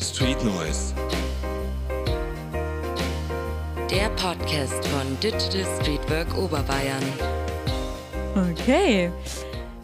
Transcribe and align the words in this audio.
Street 0.00 0.44
Noise. 0.44 0.94
Der 3.90 4.08
Podcast 4.16 4.86
von 4.88 5.18
Digital 5.20 5.64
Streetwork 5.80 6.36
Oberbayern. 6.36 7.02
Okay. 8.52 9.10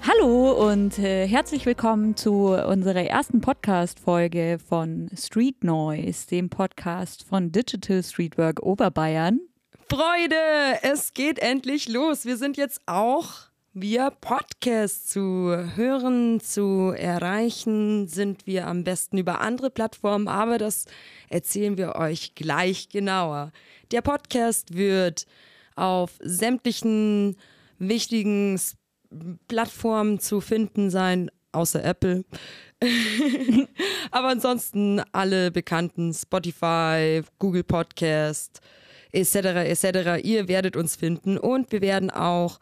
Hallo 0.06 0.52
und 0.70 0.98
äh, 0.98 1.27
herzlich 1.27 1.66
willkommen 1.66 2.16
zu 2.16 2.48
unserer 2.48 3.04
ersten 3.04 3.40
Podcast-Folge 3.40 4.59
von 4.59 5.11
Street 5.16 5.64
Noise, 5.64 6.29
dem 6.29 6.48
Podcast 6.48 7.25
von 7.25 7.52
Digital 7.52 8.02
Streetwork 8.02 8.62
Oberbayern. 8.62 9.48
Freude, 9.91 10.82
es 10.82 11.14
geht 11.14 11.39
endlich 11.39 11.88
los. 11.88 12.27
Wir 12.27 12.37
sind 12.37 12.59
jetzt 12.59 12.82
auch 12.84 13.30
via 13.73 14.11
Podcast 14.11 15.09
zu 15.09 15.51
hören, 15.77 16.41
zu 16.41 16.92
erreichen. 16.95 18.06
Sind 18.06 18.47
wir 18.47 18.66
am 18.66 18.84
besten 18.84 19.16
über 19.16 19.41
andere 19.41 19.70
Plattformen, 19.70 20.28
aber 20.28 20.59
das 20.59 20.84
erzählen 21.30 21.78
wir 21.78 21.97
euch 21.97 22.34
gleich 22.34 22.91
genauer. 22.91 23.51
Der 23.91 24.02
Podcast 24.02 24.77
wird 24.77 25.24
auf 25.74 26.19
sämtlichen 26.20 27.39
wichtigen 27.78 28.61
Plattformen 29.48 30.20
zu 30.20 30.42
finden 30.42 30.91
sein, 30.91 31.30
außer 31.52 31.83
Apple. 31.83 32.27
Aber 34.11 34.28
ansonsten 34.28 35.00
alle 35.12 35.50
bekannten 35.50 36.12
Spotify, 36.12 37.23
Google 37.39 37.64
Podcast 37.64 38.61
etc. 39.12 39.35
etc. 39.35 40.23
Ihr 40.23 40.48
werdet 40.48 40.77
uns 40.77 40.97
finden 40.97 41.39
und 41.39 41.73
wir 41.73 41.80
werden 41.80 42.11
auch 42.11 42.59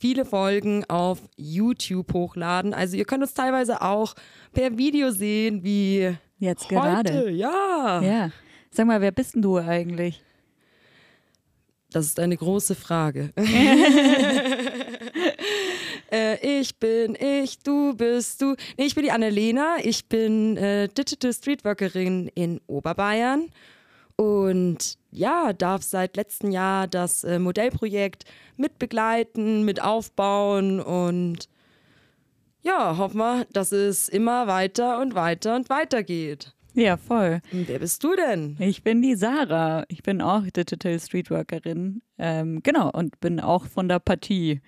viele 0.00 0.24
Folgen 0.24 0.84
auf 0.88 1.18
YouTube 1.36 2.12
hochladen. 2.12 2.74
Also 2.74 2.96
ihr 2.96 3.04
könnt 3.04 3.22
uns 3.22 3.34
teilweise 3.34 3.82
auch 3.82 4.14
per 4.52 4.76
Video 4.76 5.10
sehen, 5.10 5.62
wie 5.62 6.16
Jetzt 6.38 6.64
heute. 6.64 6.74
gerade. 6.74 7.30
Ja. 7.30 8.00
Ja. 8.02 8.30
Sag 8.70 8.86
mal, 8.86 9.00
wer 9.00 9.12
bist 9.12 9.34
denn 9.34 9.42
du 9.42 9.58
eigentlich? 9.58 10.22
Das 11.90 12.06
ist 12.06 12.18
eine 12.20 12.36
große 12.36 12.74
Frage. 12.74 13.30
äh, 16.10 16.60
ich 16.60 16.76
bin 16.78 17.16
ich, 17.18 17.58
du 17.58 17.94
bist 17.94 18.40
du. 18.40 18.54
Nee, 18.78 18.86
ich 18.86 18.94
bin 18.94 19.04
die 19.04 19.10
Annelena. 19.10 19.76
Ich 19.82 20.08
bin 20.08 20.56
äh, 20.56 20.88
Digital 20.88 21.32
Streetworkerin 21.32 22.28
in 22.28 22.60
Oberbayern 22.68 23.50
und 24.20 24.98
ja, 25.10 25.54
darf 25.54 25.82
seit 25.82 26.16
letztem 26.16 26.50
Jahr 26.50 26.86
das 26.86 27.24
äh, 27.24 27.38
Modellprojekt 27.38 28.24
mitbegleiten, 28.58 29.64
mit 29.64 29.80
aufbauen 29.80 30.78
und 30.78 31.48
ja, 32.60 32.98
hoffen 32.98 33.16
wir, 33.16 33.46
dass 33.54 33.72
es 33.72 34.10
immer 34.10 34.46
weiter 34.46 35.00
und 35.00 35.14
weiter 35.14 35.56
und 35.56 35.70
weiter 35.70 36.02
geht. 36.02 36.54
Ja, 36.74 36.98
voll. 36.98 37.40
Und 37.50 37.66
wer 37.68 37.78
bist 37.78 38.04
du 38.04 38.14
denn? 38.14 38.56
Ich 38.58 38.84
bin 38.84 39.00
die 39.00 39.14
Sarah. 39.14 39.86
Ich 39.88 40.02
bin 40.02 40.20
auch 40.20 40.42
Digital 40.42 41.00
Streetworkerin. 41.00 42.02
Ähm, 42.18 42.62
genau, 42.62 42.90
und 42.90 43.18
bin 43.20 43.40
auch 43.40 43.64
von 43.64 43.88
der 43.88 44.00
Partie. 44.00 44.60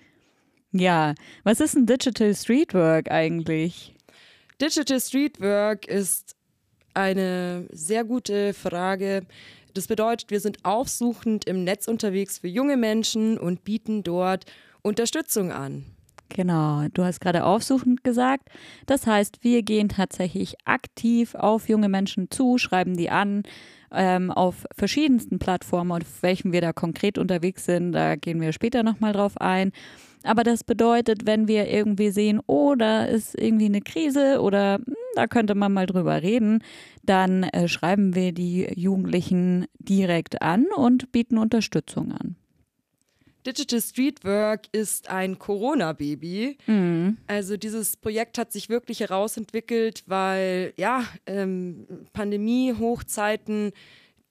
Ja, 0.71 1.13
was 1.43 1.59
ist 1.59 1.75
ein 1.75 1.85
Digital 1.85 2.33
Streetwork 2.33 3.11
eigentlich? 3.11 3.93
Digital 4.59 4.99
Streetwork 4.99 5.87
ist 5.87 6.35
eine 6.93 7.67
sehr 7.71 8.03
gute 8.03 8.53
Frage. 8.53 9.25
Das 9.73 9.87
bedeutet, 9.87 10.31
wir 10.31 10.39
sind 10.39 10.59
aufsuchend 10.63 11.45
im 11.45 11.63
Netz 11.63 11.87
unterwegs 11.87 12.39
für 12.39 12.47
junge 12.47 12.77
Menschen 12.77 13.37
und 13.37 13.63
bieten 13.63 14.03
dort 14.03 14.45
Unterstützung 14.81 15.51
an. 15.51 15.85
Genau, 16.29 16.87
du 16.93 17.03
hast 17.03 17.21
gerade 17.21 17.43
aufsuchend 17.43 18.03
gesagt. 18.03 18.49
Das 18.85 19.05
heißt, 19.05 19.43
wir 19.43 19.61
gehen 19.61 19.89
tatsächlich 19.89 20.55
aktiv 20.65 21.35
auf 21.35 21.69
junge 21.69 21.89
Menschen 21.89 22.31
zu, 22.31 22.57
schreiben 22.57 22.97
die 22.97 23.09
an 23.09 23.43
ähm, 23.91 24.31
auf 24.31 24.65
verschiedensten 24.75 25.37
Plattformen, 25.37 25.91
auf 25.91 26.21
welchen 26.21 26.51
wir 26.51 26.61
da 26.61 26.73
konkret 26.73 27.17
unterwegs 27.17 27.65
sind. 27.65 27.91
Da 27.93 28.15
gehen 28.15 28.41
wir 28.41 28.51
später 28.51 28.83
nochmal 28.83 29.13
drauf 29.13 29.39
ein. 29.39 29.71
Aber 30.23 30.43
das 30.43 30.63
bedeutet, 30.63 31.25
wenn 31.25 31.47
wir 31.47 31.69
irgendwie 31.69 32.09
sehen, 32.09 32.41
oh, 32.47 32.75
da 32.75 33.05
ist 33.05 33.37
irgendwie 33.39 33.65
eine 33.65 33.81
Krise 33.81 34.41
oder 34.41 34.75
hm, 34.75 34.95
da 35.15 35.27
könnte 35.27 35.55
man 35.55 35.73
mal 35.73 35.85
drüber 35.85 36.21
reden, 36.21 36.63
dann 37.03 37.43
äh, 37.43 37.67
schreiben 37.67 38.15
wir 38.15 38.31
die 38.31 38.67
Jugendlichen 38.75 39.67
direkt 39.79 40.41
an 40.41 40.65
und 40.75 41.11
bieten 41.11 41.37
Unterstützung 41.37 42.11
an. 42.13 42.35
Digital 43.45 43.81
Streetwork 43.81 44.61
ist 44.71 45.09
ein 45.09 45.37
Corona-Baby. 45.37 46.57
Mhm. 46.65 47.17
Also 47.27 47.57
dieses 47.57 47.97
Projekt 47.97 48.37
hat 48.37 48.51
sich 48.53 48.69
wirklich 48.69 49.01
herausentwickelt, 49.01 50.03
weil 50.07 50.73
ja, 50.77 51.03
ähm, 51.25 51.85
Pandemie, 52.13 52.73
Hochzeiten, 52.77 53.71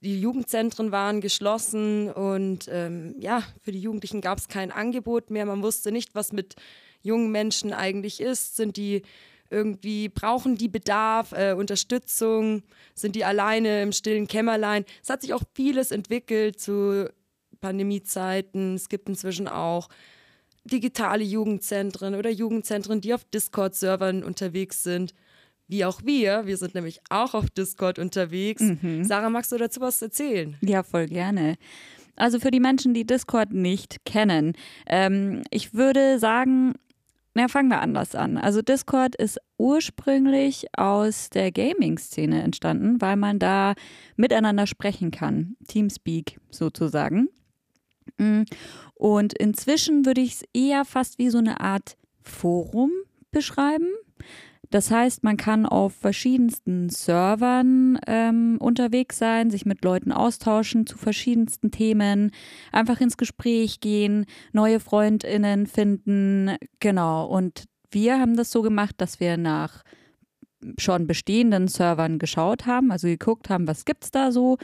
die 0.03 0.21
Jugendzentren 0.21 0.91
waren 0.91 1.21
geschlossen 1.21 2.11
und 2.11 2.69
ähm, 2.69 3.15
ja, 3.21 3.43
für 3.61 3.71
die 3.71 3.81
Jugendlichen 3.81 4.21
gab 4.21 4.39
es 4.39 4.49
kein 4.49 4.73
Angebot 4.73 5.31
mehr. 5.31 5.47
Man 5.47 5.63
wusste 5.63 5.93
nicht, 5.93 6.15
was 6.15 6.33
mit 6.33 6.57
jungen 7.03 7.31
Menschen 7.31 7.73
eigentlich 7.73 8.21
ist. 8.21 8.57
Sind 8.57 8.77
die 8.77 9.03
irgendwie, 9.49 10.09
brauchen 10.09 10.57
die 10.57 10.69
Bedarf, 10.69 11.33
äh, 11.33 11.53
Unterstützung? 11.53 12.65
Sind 12.95 13.15
die 13.15 13.25
alleine 13.25 13.83
im 13.83 13.93
stillen 13.93 14.27
Kämmerlein? 14.27 14.85
Es 15.03 15.11
hat 15.11 15.23
sich 15.23 15.35
auch 15.35 15.43
vieles 15.55 15.93
entwickelt 15.93 16.59
zu 16.59 17.09
Pandemiezeiten. 17.61 18.75
Es 18.75 18.89
gibt 18.89 19.09
inzwischen 19.09 19.47
auch 19.47 19.89
digitale 20.65 21.23
Jugendzentren 21.23 22.17
oder 22.17 22.31
Jugendzentren, 22.31 23.01
die 23.01 23.15
auf 23.15 23.25
Discord-Servern 23.25 24.25
unterwegs 24.25 24.83
sind. 24.83 25.15
Wie 25.69 25.85
auch 25.85 26.03
wir. 26.05 26.47
Wir 26.47 26.57
sind 26.57 26.75
nämlich 26.75 27.01
auch 27.09 27.35
auf 27.35 27.49
Discord 27.51 27.99
unterwegs. 27.99 28.63
Sarah, 29.03 29.31
magst 29.31 29.53
du 29.53 29.59
dazu 29.59 29.81
was 29.81 30.03
erzählen? 30.03 30.57
Ja, 30.61 30.83
voll 30.83 31.07
gerne. 31.07 31.57
Also 32.17 32.39
für 32.39 32.51
die 32.51 32.61
Menschen, 32.61 32.95
die 32.95 33.07
Discord 33.07 33.53
nicht 33.53 34.05
kennen, 34.05 34.53
ähm, 34.87 35.43
ich 35.51 35.73
würde 35.73 36.19
sagen, 36.19 36.75
na, 37.35 37.49
fangen 37.49 37.71
wir 37.71 37.81
anders 37.81 38.15
an. 38.15 38.37
Also 38.37 38.61
Discord 38.61 39.17
ist 39.17 39.39
ursprünglich 39.57 40.67
aus 40.77 41.31
der 41.31 41.51
Gaming-Szene 41.51 42.43
entstanden, 42.43 43.01
weil 43.01 43.17
man 43.17 43.39
da 43.39 43.75
miteinander 44.17 44.67
sprechen 44.67 45.11
kann. 45.11 45.57
Teamspeak 45.67 46.39
sozusagen. 46.51 47.29
Mm. 48.19 48.43
Und 48.95 49.33
inzwischen 49.33 50.05
würde 50.05 50.21
ich 50.21 50.35
es 50.35 50.45
eher 50.53 50.85
fast 50.85 51.19
wie 51.19 51.31
so 51.31 51.39
eine 51.39 51.61
Art 51.61 51.97
Forum 52.21 52.91
beschreiben. 53.31 53.89
Das 54.73 54.91
heißt, 54.91 55.23
man 55.23 55.37
kann 55.37 55.67
auf 55.67 55.93
verschiedensten 55.93 56.89
Servern 56.89 57.99
ähm, 58.07 58.57
unterwegs 58.59 59.19
sein, 59.19 59.51
sich 59.51 59.67
mit 59.67 59.85
Leuten 59.85 60.13
austauschen 60.13 60.87
zu 60.87 60.97
verschiedensten 60.97 61.71
Themen, 61.71 62.31
einfach 62.73 62.99
ins 62.99 63.19
Gespräch 63.19 63.81
gehen, 63.81 64.25
neue 64.53 64.81
Freundinnen 64.81 65.67
finden. 65.67 66.57
Genau. 66.81 67.27
Und 67.27 67.65
wir 67.91 68.19
haben 68.19 68.35
das 68.35 68.51
so 68.51 68.63
gemacht, 68.63 68.95
dass 68.97 69.21
wir 69.21 69.37
nach 69.37 69.83
schon 70.79 71.07
bestehenden 71.07 71.69
Servern 71.69 72.19
geschaut 72.19 72.65
haben, 72.65 72.93
also 72.93 73.09
geguckt 73.09 73.51
haben, 73.51 73.67
was 73.67 73.85
gibt's 73.85 74.11
da 74.11 74.33
so 74.33 74.57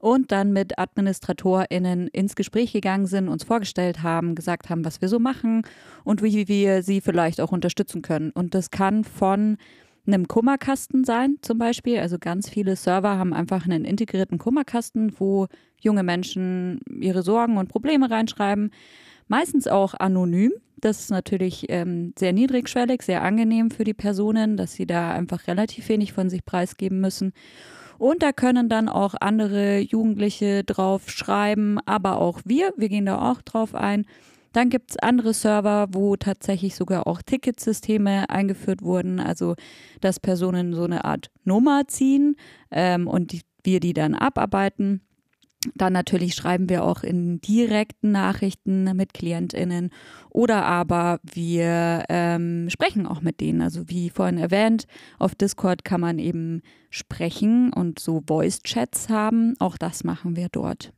und 0.00 0.32
dann 0.32 0.52
mit 0.52 0.78
AdministratorInnen 0.78 2.08
ins 2.08 2.34
Gespräch 2.34 2.72
gegangen 2.72 3.06
sind, 3.06 3.28
uns 3.28 3.44
vorgestellt 3.44 4.02
haben, 4.02 4.34
gesagt 4.34 4.70
haben, 4.70 4.84
was 4.84 5.00
wir 5.00 5.08
so 5.08 5.18
machen 5.18 5.62
und 6.04 6.22
wie 6.22 6.48
wir 6.48 6.82
sie 6.82 7.02
vielleicht 7.02 7.40
auch 7.40 7.52
unterstützen 7.52 8.00
können. 8.00 8.30
Und 8.30 8.54
das 8.54 8.70
kann 8.70 9.04
von 9.04 9.58
einem 10.06 10.26
Kummerkasten 10.26 11.04
sein, 11.04 11.36
zum 11.42 11.58
Beispiel. 11.58 11.98
Also 11.98 12.18
ganz 12.18 12.48
viele 12.48 12.76
Server 12.76 13.18
haben 13.18 13.34
einfach 13.34 13.66
einen 13.66 13.84
integrierten 13.84 14.38
Kummerkasten, 14.38 15.12
wo 15.18 15.48
junge 15.78 16.02
Menschen 16.02 16.80
ihre 16.90 17.22
Sorgen 17.22 17.58
und 17.58 17.68
Probleme 17.68 18.10
reinschreiben. 18.10 18.70
Meistens 19.28 19.68
auch 19.68 19.92
anonym. 19.94 20.52
Das 20.78 21.00
ist 21.00 21.10
natürlich 21.10 21.66
ähm, 21.68 22.14
sehr 22.18 22.32
niedrigschwellig, 22.32 23.02
sehr 23.02 23.22
angenehm 23.22 23.70
für 23.70 23.84
die 23.84 23.92
Personen, 23.92 24.56
dass 24.56 24.72
sie 24.72 24.86
da 24.86 25.12
einfach 25.12 25.46
relativ 25.46 25.90
wenig 25.90 26.14
von 26.14 26.30
sich 26.30 26.42
preisgeben 26.46 27.00
müssen. 27.00 27.34
Und 28.00 28.22
da 28.22 28.32
können 28.32 28.70
dann 28.70 28.88
auch 28.88 29.14
andere 29.20 29.78
Jugendliche 29.78 30.64
drauf 30.64 31.10
schreiben, 31.10 31.78
aber 31.84 32.16
auch 32.16 32.40
wir. 32.46 32.72
Wir 32.78 32.88
gehen 32.88 33.04
da 33.04 33.30
auch 33.30 33.42
drauf 33.42 33.74
ein. 33.74 34.06
Dann 34.54 34.70
gibt 34.70 34.92
es 34.92 34.96
andere 34.96 35.34
Server, 35.34 35.88
wo 35.92 36.16
tatsächlich 36.16 36.76
sogar 36.76 37.06
auch 37.06 37.20
Ticketsysteme 37.20 38.30
eingeführt 38.30 38.80
wurden, 38.80 39.20
also 39.20 39.54
dass 40.00 40.18
Personen 40.18 40.72
so 40.72 40.84
eine 40.84 41.04
Art 41.04 41.30
Nummer 41.44 41.88
ziehen 41.88 42.36
ähm, 42.70 43.06
und 43.06 43.32
die, 43.32 43.42
wir 43.64 43.80
die 43.80 43.92
dann 43.92 44.14
abarbeiten. 44.14 45.02
Dann 45.74 45.92
natürlich 45.92 46.34
schreiben 46.34 46.70
wir 46.70 46.84
auch 46.84 47.02
in 47.02 47.40
direkten 47.42 48.12
Nachrichten 48.12 48.84
mit 48.96 49.12
KlientInnen 49.12 49.90
oder 50.30 50.64
aber 50.64 51.20
wir 51.22 52.04
ähm, 52.08 52.70
sprechen 52.70 53.06
auch 53.06 53.20
mit 53.20 53.40
denen. 53.40 53.60
Also 53.60 53.88
wie 53.90 54.08
vorhin 54.08 54.38
erwähnt, 54.38 54.86
auf 55.18 55.34
Discord 55.34 55.84
kann 55.84 56.00
man 56.00 56.18
eben 56.18 56.62
sprechen 56.88 57.72
und 57.74 57.98
so 57.98 58.22
Voice-Chats 58.26 59.10
haben. 59.10 59.54
Auch 59.58 59.76
das 59.76 60.02
machen 60.02 60.34
wir 60.34 60.48
dort. 60.50 60.94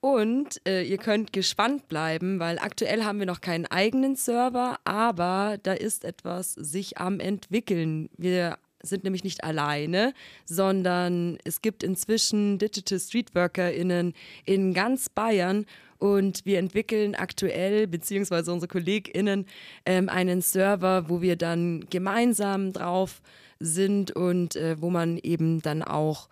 Und 0.00 0.60
äh, 0.66 0.82
ihr 0.82 0.98
könnt 0.98 1.32
gespannt 1.32 1.88
bleiben, 1.88 2.38
weil 2.38 2.58
aktuell 2.58 3.04
haben 3.04 3.20
wir 3.20 3.26
noch 3.26 3.40
keinen 3.40 3.64
eigenen 3.64 4.16
Server, 4.16 4.78
aber 4.84 5.56
da 5.62 5.72
ist 5.72 6.04
etwas 6.04 6.52
sich 6.52 6.98
am 6.98 7.20
entwickeln. 7.20 8.10
Wir 8.18 8.58
sind 8.84 9.04
nämlich 9.04 9.24
nicht 9.24 9.44
alleine, 9.44 10.14
sondern 10.44 11.38
es 11.44 11.62
gibt 11.62 11.82
inzwischen 11.82 12.58
Digital 12.58 13.00
StreetworkerInnen 13.00 14.14
in 14.44 14.74
ganz 14.74 15.08
Bayern 15.08 15.66
und 15.98 16.44
wir 16.44 16.58
entwickeln 16.58 17.14
aktuell, 17.14 17.86
beziehungsweise 17.86 18.52
unsere 18.52 18.68
KollegInnen, 18.68 19.46
ähm, 19.86 20.08
einen 20.08 20.42
Server, 20.42 21.08
wo 21.08 21.22
wir 21.22 21.36
dann 21.36 21.86
gemeinsam 21.88 22.72
drauf 22.72 23.22
sind 23.58 24.10
und 24.10 24.56
äh, 24.56 24.80
wo 24.80 24.90
man 24.90 25.18
eben 25.18 25.62
dann 25.62 25.82
auch 25.82 26.28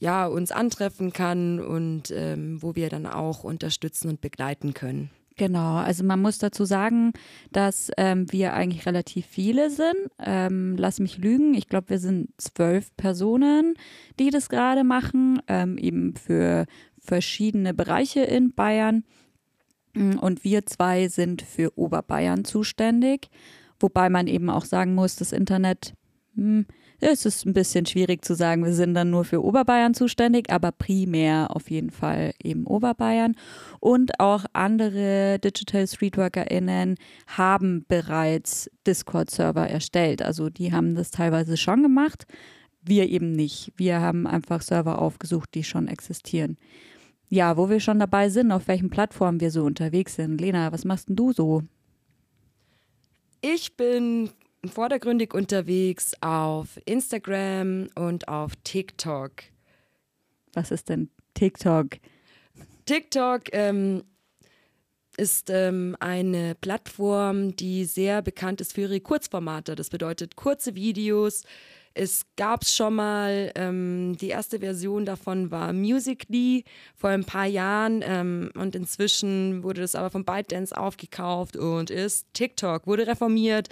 ja, 0.00 0.26
uns 0.26 0.50
antreffen 0.50 1.12
kann 1.12 1.60
und 1.60 2.10
ähm, 2.10 2.60
wo 2.60 2.74
wir 2.74 2.88
dann 2.88 3.06
auch 3.06 3.44
unterstützen 3.44 4.08
und 4.08 4.20
begleiten 4.20 4.74
können. 4.74 5.10
Genau, 5.36 5.76
also 5.76 6.04
man 6.04 6.20
muss 6.20 6.38
dazu 6.38 6.64
sagen, 6.64 7.12
dass 7.52 7.90
ähm, 7.96 8.30
wir 8.30 8.52
eigentlich 8.52 8.86
relativ 8.86 9.26
viele 9.26 9.70
sind. 9.70 9.96
Ähm, 10.18 10.76
lass 10.76 11.00
mich 11.00 11.18
lügen, 11.18 11.54
ich 11.54 11.68
glaube, 11.68 11.90
wir 11.90 11.98
sind 11.98 12.28
zwölf 12.36 12.94
Personen, 12.96 13.74
die 14.18 14.30
das 14.30 14.48
gerade 14.48 14.84
machen, 14.84 15.40
ähm, 15.48 15.78
eben 15.78 16.14
für 16.16 16.66
verschiedene 16.98 17.72
Bereiche 17.72 18.20
in 18.20 18.52
Bayern. 18.52 19.04
Mm, 19.94 20.18
und 20.18 20.44
wir 20.44 20.66
zwei 20.66 21.08
sind 21.08 21.42
für 21.42 21.76
Oberbayern 21.78 22.44
zuständig, 22.44 23.28
wobei 23.80 24.10
man 24.10 24.26
eben 24.26 24.50
auch 24.50 24.64
sagen 24.64 24.94
muss, 24.94 25.16
das 25.16 25.32
Internet 25.32 25.94
hm, 26.34 26.66
es 27.02 27.26
ist 27.26 27.44
ein 27.44 27.52
bisschen 27.52 27.84
schwierig 27.84 28.24
zu 28.24 28.34
sagen, 28.34 28.64
wir 28.64 28.72
sind 28.72 28.94
dann 28.94 29.10
nur 29.10 29.24
für 29.24 29.42
Oberbayern 29.42 29.92
zuständig, 29.92 30.50
aber 30.50 30.70
primär 30.70 31.48
auf 31.50 31.68
jeden 31.68 31.90
Fall 31.90 32.32
eben 32.42 32.64
Oberbayern. 32.64 33.34
Und 33.80 34.20
auch 34.20 34.44
andere 34.52 35.40
Digital 35.40 35.86
StreetworkerInnen 35.86 36.96
haben 37.26 37.84
bereits 37.88 38.70
Discord-Server 38.86 39.68
erstellt. 39.68 40.22
Also 40.22 40.48
die 40.48 40.72
haben 40.72 40.94
das 40.94 41.10
teilweise 41.10 41.56
schon 41.56 41.82
gemacht, 41.82 42.26
wir 42.82 43.08
eben 43.08 43.32
nicht. 43.32 43.72
Wir 43.76 44.00
haben 44.00 44.26
einfach 44.26 44.62
Server 44.62 45.00
aufgesucht, 45.00 45.50
die 45.54 45.64
schon 45.64 45.88
existieren. 45.88 46.56
Ja, 47.28 47.56
wo 47.56 47.68
wir 47.68 47.80
schon 47.80 47.98
dabei 47.98 48.28
sind, 48.28 48.52
auf 48.52 48.68
welchen 48.68 48.90
Plattformen 48.90 49.40
wir 49.40 49.50
so 49.50 49.64
unterwegs 49.64 50.14
sind. 50.16 50.40
Lena, 50.40 50.70
was 50.70 50.84
machst 50.84 51.08
denn 51.08 51.16
du 51.16 51.32
so? 51.32 51.62
Ich 53.40 53.76
bin 53.76 54.30
vordergründig 54.70 55.34
unterwegs 55.34 56.12
auf 56.20 56.78
Instagram 56.84 57.88
und 57.94 58.28
auf 58.28 58.52
TikTok. 58.64 59.32
Was 60.52 60.70
ist 60.70 60.88
denn 60.88 61.10
TikTok? 61.34 61.98
TikTok 62.84 63.42
ähm, 63.52 64.04
ist 65.16 65.50
ähm, 65.50 65.96
eine 66.00 66.54
Plattform, 66.54 67.56
die 67.56 67.84
sehr 67.84 68.22
bekannt 68.22 68.60
ist 68.60 68.72
für 68.72 68.82
ihre 68.82 69.00
Kurzformate. 69.00 69.74
Das 69.74 69.90
bedeutet 69.90 70.36
kurze 70.36 70.74
Videos. 70.74 71.44
Es 71.94 72.24
gab 72.36 72.64
schon 72.64 72.94
mal, 72.94 73.52
ähm, 73.54 74.16
die 74.18 74.28
erste 74.28 74.60
Version 74.60 75.04
davon 75.04 75.50
war 75.50 75.72
Musically 75.74 76.64
vor 76.96 77.10
ein 77.10 77.24
paar 77.24 77.46
Jahren 77.46 78.02
ähm, 78.02 78.50
und 78.54 78.74
inzwischen 78.74 79.62
wurde 79.62 79.82
das 79.82 79.94
aber 79.94 80.08
von 80.08 80.24
ByteDance 80.24 80.74
aufgekauft 80.74 81.56
und 81.56 81.90
ist 81.90 82.26
TikTok, 82.32 82.86
wurde 82.86 83.06
reformiert 83.06 83.68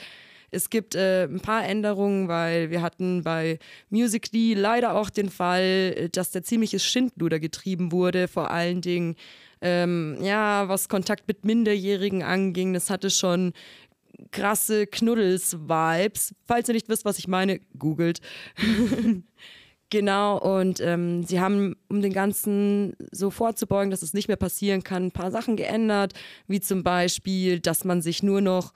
es 0.51 0.71
gibt 0.71 0.95
äh, 0.95 1.25
ein 1.25 1.41
paar 1.41 1.65
Änderungen, 1.65 2.29
weil 2.29 2.71
wir 2.71 2.83
hatten 2.83 3.23
bei 3.23 3.59
Musically 3.89 4.55
leider 4.55 4.95
auch 4.95 5.11
den 5.11 5.31
Fall, 5.31 5.95
äh, 5.97 6.09
dass 6.09 6.31
der 6.31 6.43
ziemliches 6.43 6.85
Schindluder 6.85 7.39
getrieben 7.39 7.93
wurde, 7.93 8.29
vor 8.29 8.51
allen 8.51 8.81
Dingen 8.81 9.17
ähm, 9.63 10.19
ja, 10.23 10.69
was 10.69 10.89
Kontakt 10.89 11.29
mit 11.29 11.45
Minderjährigen 11.45 12.23
anging. 12.23 12.73
Das 12.73 12.91
hatte 12.91 13.11
schon 13.11 13.53
krasse 14.31 14.87
Knuddels-Vibes. 14.87 16.35
Falls 16.47 16.69
ihr 16.69 16.75
nicht 16.75 16.89
wisst, 16.89 17.05
was 17.05 17.19
ich 17.19 17.29
meine, 17.29 17.61
googelt. 17.79 18.21
Genau, 19.93 20.39
und 20.39 20.79
ähm, 20.79 21.25
sie 21.25 21.41
haben, 21.41 21.75
um 21.89 22.01
den 22.01 22.13
Ganzen 22.13 22.95
so 23.11 23.31
vorzubeugen, 23.31 23.91
dass 23.91 24.03
es 24.03 24.15
nicht 24.15 24.29
mehr 24.29 24.37
passieren 24.37 24.85
kann, 24.85 25.07
ein 25.07 25.11
paar 25.11 25.33
Sachen 25.33 25.57
geändert, 25.57 26.15
wie 26.47 26.61
zum 26.61 26.85
Beispiel, 26.85 27.59
dass 27.59 27.85
man 27.85 28.01
sich 28.01 28.23
nur 28.23 28.41
noch 28.41 28.73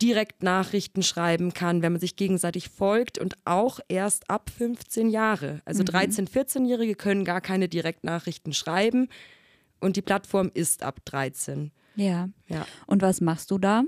direkt 0.00 0.42
Nachrichten 0.42 1.02
schreiben 1.02 1.52
kann, 1.52 1.82
wenn 1.82 1.92
man 1.92 2.00
sich 2.00 2.16
gegenseitig 2.16 2.68
folgt 2.68 3.18
und 3.18 3.34
auch 3.44 3.80
erst 3.88 4.30
ab 4.30 4.50
15 4.56 5.10
Jahre. 5.10 5.60
Also 5.64 5.82
mhm. 5.82 5.88
13-, 5.88 6.30
14-Jährige 6.30 6.94
können 6.94 7.24
gar 7.24 7.40
keine 7.40 7.68
Direktnachrichten 7.68 8.52
schreiben 8.52 9.08
und 9.80 9.96
die 9.96 10.02
Plattform 10.02 10.50
ist 10.52 10.82
ab 10.82 11.00
13. 11.04 11.70
Ja. 11.96 12.28
ja. 12.48 12.66
Und 12.86 13.02
was 13.02 13.20
machst 13.20 13.50
du 13.50 13.58
da? 13.58 13.84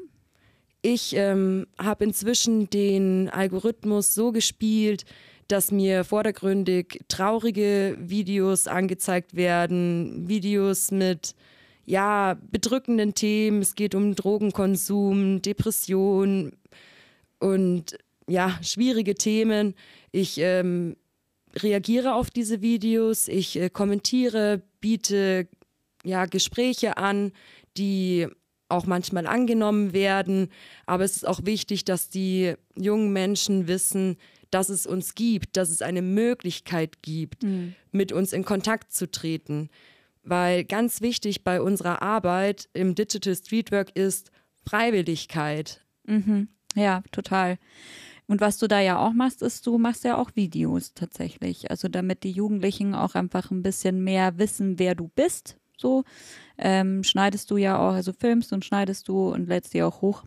Ich 0.83 1.15
ähm, 1.15 1.67
habe 1.79 2.05
inzwischen 2.05 2.69
den 2.69 3.29
Algorithmus 3.31 4.15
so 4.15 4.33
gespielt, 4.33 5.05
dass 5.49 5.71
mir 5.71 6.05
vordergründig 6.05 7.01
traurige 7.09 7.97
Videos 8.01 8.67
angezeigt 8.67 9.37
werden, 9.37 10.29
Videos 10.29 10.91
mit 10.91 11.35
ja, 11.85 12.39
bedrückenden 12.51 13.15
Themen. 13.15 13.63
Es 13.63 13.75
geht 13.75 13.95
um 13.95 14.15
Drogenkonsum, 14.15 15.43
Depression 15.43 16.53
und 17.39 17.99
ja, 18.29 18.59
schwierige 18.63 19.15
Themen. 19.15 19.75
Ich 20.13 20.39
ähm, 20.39 20.97
reagiere 21.57 22.15
auf 22.15 22.31
diese 22.31 22.63
Videos, 22.63 23.29
ich 23.29 23.59
äh, 23.59 23.69
kommentiere, 23.69 24.63
biete 24.81 25.49
ja, 26.05 26.27
Gespräche 26.27 26.97
an, 26.97 27.33
die 27.77 28.29
auch 28.69 28.87
manchmal 28.87 29.27
angenommen 29.27 29.93
werden. 29.93 30.49
Aber 30.87 31.05
es 31.05 31.17
ist 31.17 31.27
auch 31.27 31.45
wichtig, 31.45 31.85
dass 31.85 32.09
die 32.09 32.55
jungen 32.77 33.13
Menschen 33.13 33.69
wissen, 33.69 34.17
dass 34.51 34.69
es 34.69 34.87
uns 34.87 35.15
gibt, 35.15 35.57
dass 35.57 35.71
es 35.71 35.83
eine 35.83 36.03
Möglichkeit 36.03 37.03
gibt, 37.03 37.43
mhm. 37.43 37.75
mit 37.91 38.13
uns 38.13 38.33
in 38.33 38.45
Kontakt 38.45 38.93
zu 38.93 39.11
treten. 39.11 39.71
Weil 40.23 40.65
ganz 40.65 41.01
wichtig 41.01 41.45
bei 41.45 41.61
unserer 41.61 42.03
Arbeit 42.03 42.69
im 42.75 42.95
Digital 42.95 43.35
Streetwork 43.35 43.97
ist 43.97 44.31
Freiwilligkeit. 44.65 45.85
Mhm. 46.05 46.49
Ja, 46.75 47.03
total. 47.11 47.59
Und 48.27 48.41
was 48.41 48.59
du 48.59 48.67
da 48.69 48.81
ja 48.81 48.99
auch 48.99 49.13
machst, 49.13 49.43
ist, 49.43 49.67
du 49.67 49.79
machst 49.79 50.05
ja 50.05 50.17
auch 50.17 50.31
Videos 50.35 50.95
tatsächlich. 50.95 51.71
Also 51.71 51.89
damit 51.89 52.23
die 52.23 52.31
Jugendlichen 52.31 52.95
auch 52.95 53.15
einfach 53.15 53.51
ein 53.51 53.63
bisschen 53.63 54.03
mehr 54.05 54.39
wissen, 54.39 54.79
wer 54.79 54.95
du 54.95 55.09
bist. 55.09 55.59
So 55.77 56.05
ähm, 56.57 57.03
schneidest 57.03 57.51
du 57.51 57.57
ja 57.57 57.79
auch, 57.79 57.95
also 57.95 58.13
filmst 58.13 58.53
und 58.53 58.65
schneidest 58.65 59.09
du 59.09 59.29
und 59.29 59.49
lädst 59.49 59.75
die 59.75 59.83
auch 59.83 60.01
hoch. 60.01 60.25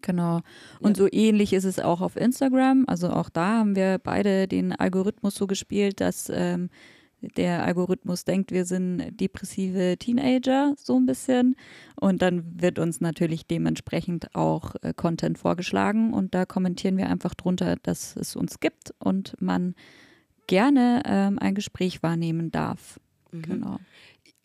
Genau. 0.00 0.40
Und 0.80 0.96
ja. 0.96 1.04
so 1.04 1.08
ähnlich 1.12 1.52
ist 1.52 1.64
es 1.64 1.78
auch 1.78 2.00
auf 2.00 2.16
Instagram. 2.16 2.84
Also 2.86 3.10
auch 3.10 3.28
da 3.28 3.58
haben 3.58 3.76
wir 3.76 3.98
beide 3.98 4.48
den 4.48 4.72
Algorithmus 4.72 5.34
so 5.34 5.46
gespielt, 5.46 6.00
dass 6.00 6.30
ähm, 6.32 6.70
der 7.20 7.64
Algorithmus 7.64 8.24
denkt, 8.24 8.50
wir 8.50 8.64
sind 8.64 9.18
depressive 9.18 9.96
Teenager, 9.98 10.74
so 10.76 10.96
ein 10.96 11.06
bisschen. 11.06 11.56
Und 11.98 12.22
dann 12.22 12.60
wird 12.60 12.78
uns 12.78 13.00
natürlich 13.00 13.46
dementsprechend 13.46 14.34
auch 14.34 14.74
äh, 14.82 14.92
Content 14.94 15.38
vorgeschlagen. 15.38 16.12
Und 16.12 16.34
da 16.34 16.44
kommentieren 16.44 16.96
wir 16.96 17.08
einfach 17.08 17.34
drunter, 17.34 17.76
dass 17.82 18.16
es 18.16 18.36
uns 18.36 18.60
gibt 18.60 18.94
und 18.98 19.40
man 19.40 19.74
gerne 20.46 21.02
ähm, 21.06 21.38
ein 21.38 21.54
Gespräch 21.54 22.02
wahrnehmen 22.02 22.50
darf. 22.50 23.00
Mhm. 23.32 23.42
Genau. 23.42 23.78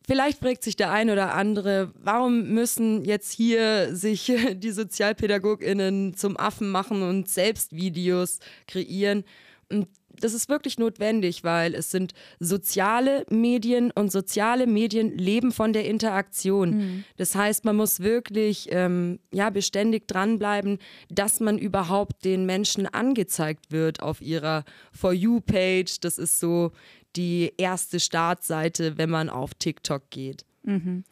Vielleicht 0.08 0.40
fragt 0.40 0.64
sich 0.64 0.76
der 0.76 0.92
ein 0.92 1.10
oder 1.10 1.36
andere, 1.36 1.94
warum 1.96 2.50
müssen 2.50 3.06
jetzt 3.06 3.32
hier 3.32 3.96
sich 3.96 4.32
die 4.56 4.72
SozialpädagogInnen 4.72 6.16
zum 6.16 6.38
Affen 6.38 6.70
machen 6.70 7.04
und 7.04 7.30
selbst 7.30 7.76
Videos 7.76 8.40
kreieren? 8.68 9.24
Und 9.70 9.88
das 10.22 10.34
ist 10.34 10.50
wirklich 10.50 10.78
notwendig, 10.78 11.44
weil 11.44 11.76
es 11.76 11.92
sind 11.92 12.14
soziale 12.40 13.26
Medien 13.30 13.92
und 13.92 14.12
soziale 14.12 14.68
Medien 14.68 15.18
leben 15.18 15.52
von 15.52 15.74
der 15.74 15.86
Interaktion. 15.86 16.70
Mhm. 16.70 17.04
Das 17.18 17.36
heißt, 17.36 17.66
man 17.66 17.76
muss 17.76 18.00
wirklich 18.00 18.68
ähm, 18.72 19.20
ja, 19.32 19.50
beständig 19.50 20.08
dranbleiben, 20.08 20.80
dass 21.10 21.40
man 21.40 21.58
überhaupt 21.58 22.24
den 22.24 22.46
Menschen 22.46 22.88
angezeigt 22.88 23.72
wird 23.72 24.02
auf 24.02 24.22
ihrer 24.22 24.64
For 24.92 25.14
You-Page. 25.14 26.00
Das 26.02 26.18
ist 26.18 26.40
so 26.40 26.72
die 27.16 27.54
erste 27.58 28.00
Startseite, 28.00 28.98
wenn 28.98 29.10
man 29.10 29.30
auf 29.30 29.54
TikTok 29.54 30.10
geht. 30.10 30.46
Mhm. 30.64 31.04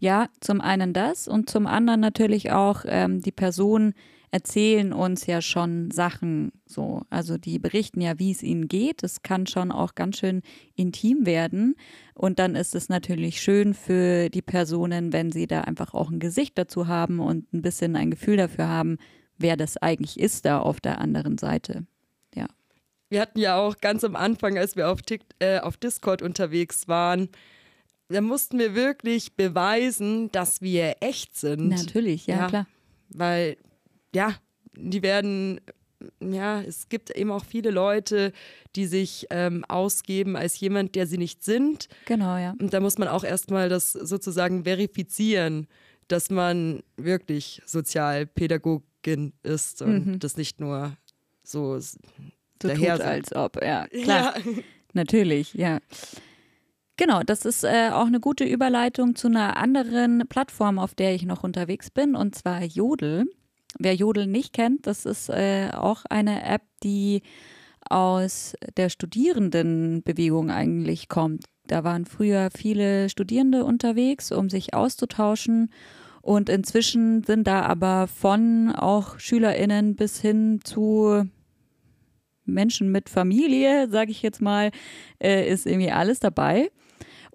Ja, 0.00 0.28
zum 0.40 0.60
einen 0.60 0.92
das 0.92 1.28
und 1.28 1.48
zum 1.48 1.66
anderen 1.66 2.00
natürlich 2.00 2.50
auch 2.50 2.84
ähm, 2.86 3.22
die 3.22 3.32
Person, 3.32 3.94
erzählen 4.30 4.92
uns 4.92 5.26
ja 5.26 5.40
schon 5.40 5.90
Sachen 5.90 6.52
so. 6.66 7.02
Also 7.10 7.38
die 7.38 7.58
berichten 7.58 8.00
ja, 8.00 8.18
wie 8.18 8.30
es 8.30 8.42
ihnen 8.42 8.68
geht. 8.68 9.02
Es 9.02 9.22
kann 9.22 9.46
schon 9.46 9.70
auch 9.72 9.94
ganz 9.94 10.18
schön 10.18 10.42
intim 10.74 11.26
werden. 11.26 11.76
Und 12.14 12.38
dann 12.38 12.54
ist 12.54 12.74
es 12.74 12.88
natürlich 12.88 13.40
schön 13.40 13.74
für 13.74 14.28
die 14.30 14.42
Personen, 14.42 15.12
wenn 15.12 15.32
sie 15.32 15.46
da 15.46 15.62
einfach 15.62 15.94
auch 15.94 16.10
ein 16.10 16.18
Gesicht 16.20 16.58
dazu 16.58 16.86
haben 16.86 17.20
und 17.20 17.52
ein 17.52 17.62
bisschen 17.62 17.96
ein 17.96 18.10
Gefühl 18.10 18.36
dafür 18.36 18.68
haben, 18.68 18.98
wer 19.38 19.56
das 19.56 19.76
eigentlich 19.76 20.18
ist 20.18 20.44
da 20.44 20.58
auf 20.60 20.80
der 20.80 21.00
anderen 21.00 21.38
Seite. 21.38 21.86
Ja. 22.34 22.46
Wir 23.08 23.20
hatten 23.20 23.38
ja 23.38 23.56
auch 23.58 23.78
ganz 23.78 24.02
am 24.04 24.16
Anfang, 24.16 24.58
als 24.58 24.76
wir 24.76 24.90
auf, 24.90 25.02
Tick, 25.02 25.22
äh, 25.38 25.60
auf 25.60 25.76
Discord 25.76 26.22
unterwegs 26.22 26.88
waren, 26.88 27.28
da 28.08 28.20
mussten 28.20 28.58
wir 28.58 28.74
wirklich 28.76 29.34
beweisen, 29.34 30.30
dass 30.30 30.60
wir 30.62 30.96
echt 31.00 31.36
sind. 31.36 31.68
Natürlich, 31.68 32.26
ja, 32.26 32.36
Ja. 32.36 32.46
klar. 32.48 32.66
Weil, 33.08 33.56
ja, 34.16 34.34
die 34.74 35.02
werden, 35.02 35.60
ja, 36.20 36.62
es 36.62 36.88
gibt 36.88 37.10
eben 37.10 37.30
auch 37.30 37.44
viele 37.44 37.70
Leute, 37.70 38.32
die 38.74 38.86
sich 38.86 39.26
ähm, 39.30 39.64
ausgeben 39.68 40.36
als 40.36 40.58
jemand, 40.58 40.94
der 40.94 41.06
sie 41.06 41.18
nicht 41.18 41.44
sind. 41.44 41.88
Genau, 42.06 42.36
ja. 42.36 42.54
Und 42.58 42.72
da 42.72 42.80
muss 42.80 42.96
man 42.98 43.08
auch 43.08 43.24
erstmal 43.24 43.68
das 43.68 43.92
sozusagen 43.92 44.64
verifizieren, 44.64 45.66
dass 46.08 46.30
man 46.30 46.82
wirklich 46.96 47.60
Sozialpädagogin 47.66 49.32
ist 49.42 49.82
und 49.82 50.20
das 50.20 50.36
nicht 50.36 50.60
nur 50.60 50.96
so 51.42 51.78
So 51.78 51.98
tut, 52.58 52.70
daher 52.70 52.96
sagt. 52.96 53.08
als 53.08 53.36
ob, 53.36 53.62
ja, 53.62 53.86
klar. 53.88 54.38
Ja. 54.38 54.52
Natürlich, 54.92 55.52
ja. 55.54 55.78
Genau, 56.96 57.22
das 57.22 57.44
ist 57.44 57.64
äh, 57.64 57.90
auch 57.92 58.06
eine 58.06 58.20
gute 58.20 58.44
Überleitung 58.44 59.14
zu 59.14 59.26
einer 59.28 59.58
anderen 59.58 60.24
Plattform, 60.28 60.78
auf 60.78 60.94
der 60.94 61.14
ich 61.14 61.24
noch 61.24 61.44
unterwegs 61.44 61.90
bin, 61.90 62.16
und 62.16 62.34
zwar 62.34 62.62
Jodel. 62.64 63.26
Wer 63.78 63.94
Jodel 63.94 64.26
nicht 64.26 64.52
kennt, 64.52 64.86
das 64.86 65.04
ist 65.04 65.28
äh, 65.28 65.70
auch 65.72 66.04
eine 66.08 66.44
App, 66.44 66.62
die 66.82 67.22
aus 67.88 68.54
der 68.76 68.88
Studierendenbewegung 68.88 70.50
eigentlich 70.50 71.08
kommt. 71.08 71.44
Da 71.66 71.84
waren 71.84 72.06
früher 72.06 72.50
viele 72.56 73.08
Studierende 73.08 73.64
unterwegs, 73.64 74.32
um 74.32 74.50
sich 74.50 74.74
auszutauschen. 74.74 75.70
Und 76.22 76.48
inzwischen 76.48 77.22
sind 77.22 77.46
da 77.46 77.62
aber 77.62 78.08
von 78.08 78.72
auch 78.72 79.18
SchülerInnen 79.18 79.94
bis 79.94 80.20
hin 80.20 80.60
zu 80.64 81.24
Menschen 82.44 82.90
mit 82.90 83.08
Familie, 83.08 83.88
sage 83.90 84.10
ich 84.10 84.22
jetzt 84.22 84.40
mal, 84.40 84.70
äh, 85.22 85.48
ist 85.48 85.66
irgendwie 85.66 85.90
alles 85.90 86.20
dabei. 86.20 86.70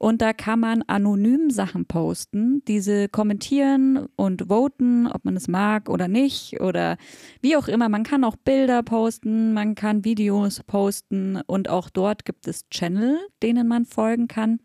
Und 0.01 0.24
da 0.24 0.34
kann 0.34 0.60
man 0.60 0.81
anonym 0.88 1.51
Sachen 1.51 1.86
posten, 1.86 2.65
diese 2.67 3.08
kommentieren 3.08 4.08
und 4.15 4.48
voten, 4.50 5.05
ob 5.05 5.25
man 5.25 5.38
es 5.38 5.48
mag 5.48 5.89
oder 5.89 6.08
nicht 6.08 6.60
oder 6.60 6.98
wie 7.41 7.55
auch 7.55 7.67
immer. 7.67 7.88
Man 7.88 8.01
kann 8.01 8.24
auch 8.24 8.36
Bilder 8.36 8.81
posten, 8.81 9.53
man 9.53 9.75
kann 9.75 10.03
Videos 10.03 10.63
posten 10.63 11.39
und 11.46 11.70
auch 11.70 11.91
dort 11.91 12.25
gibt 12.25 12.48
es 12.48 12.67
Channel, 12.70 13.20
denen 13.43 13.67
man 13.67 13.86
folgen 13.86 14.27
kann. 14.27 14.60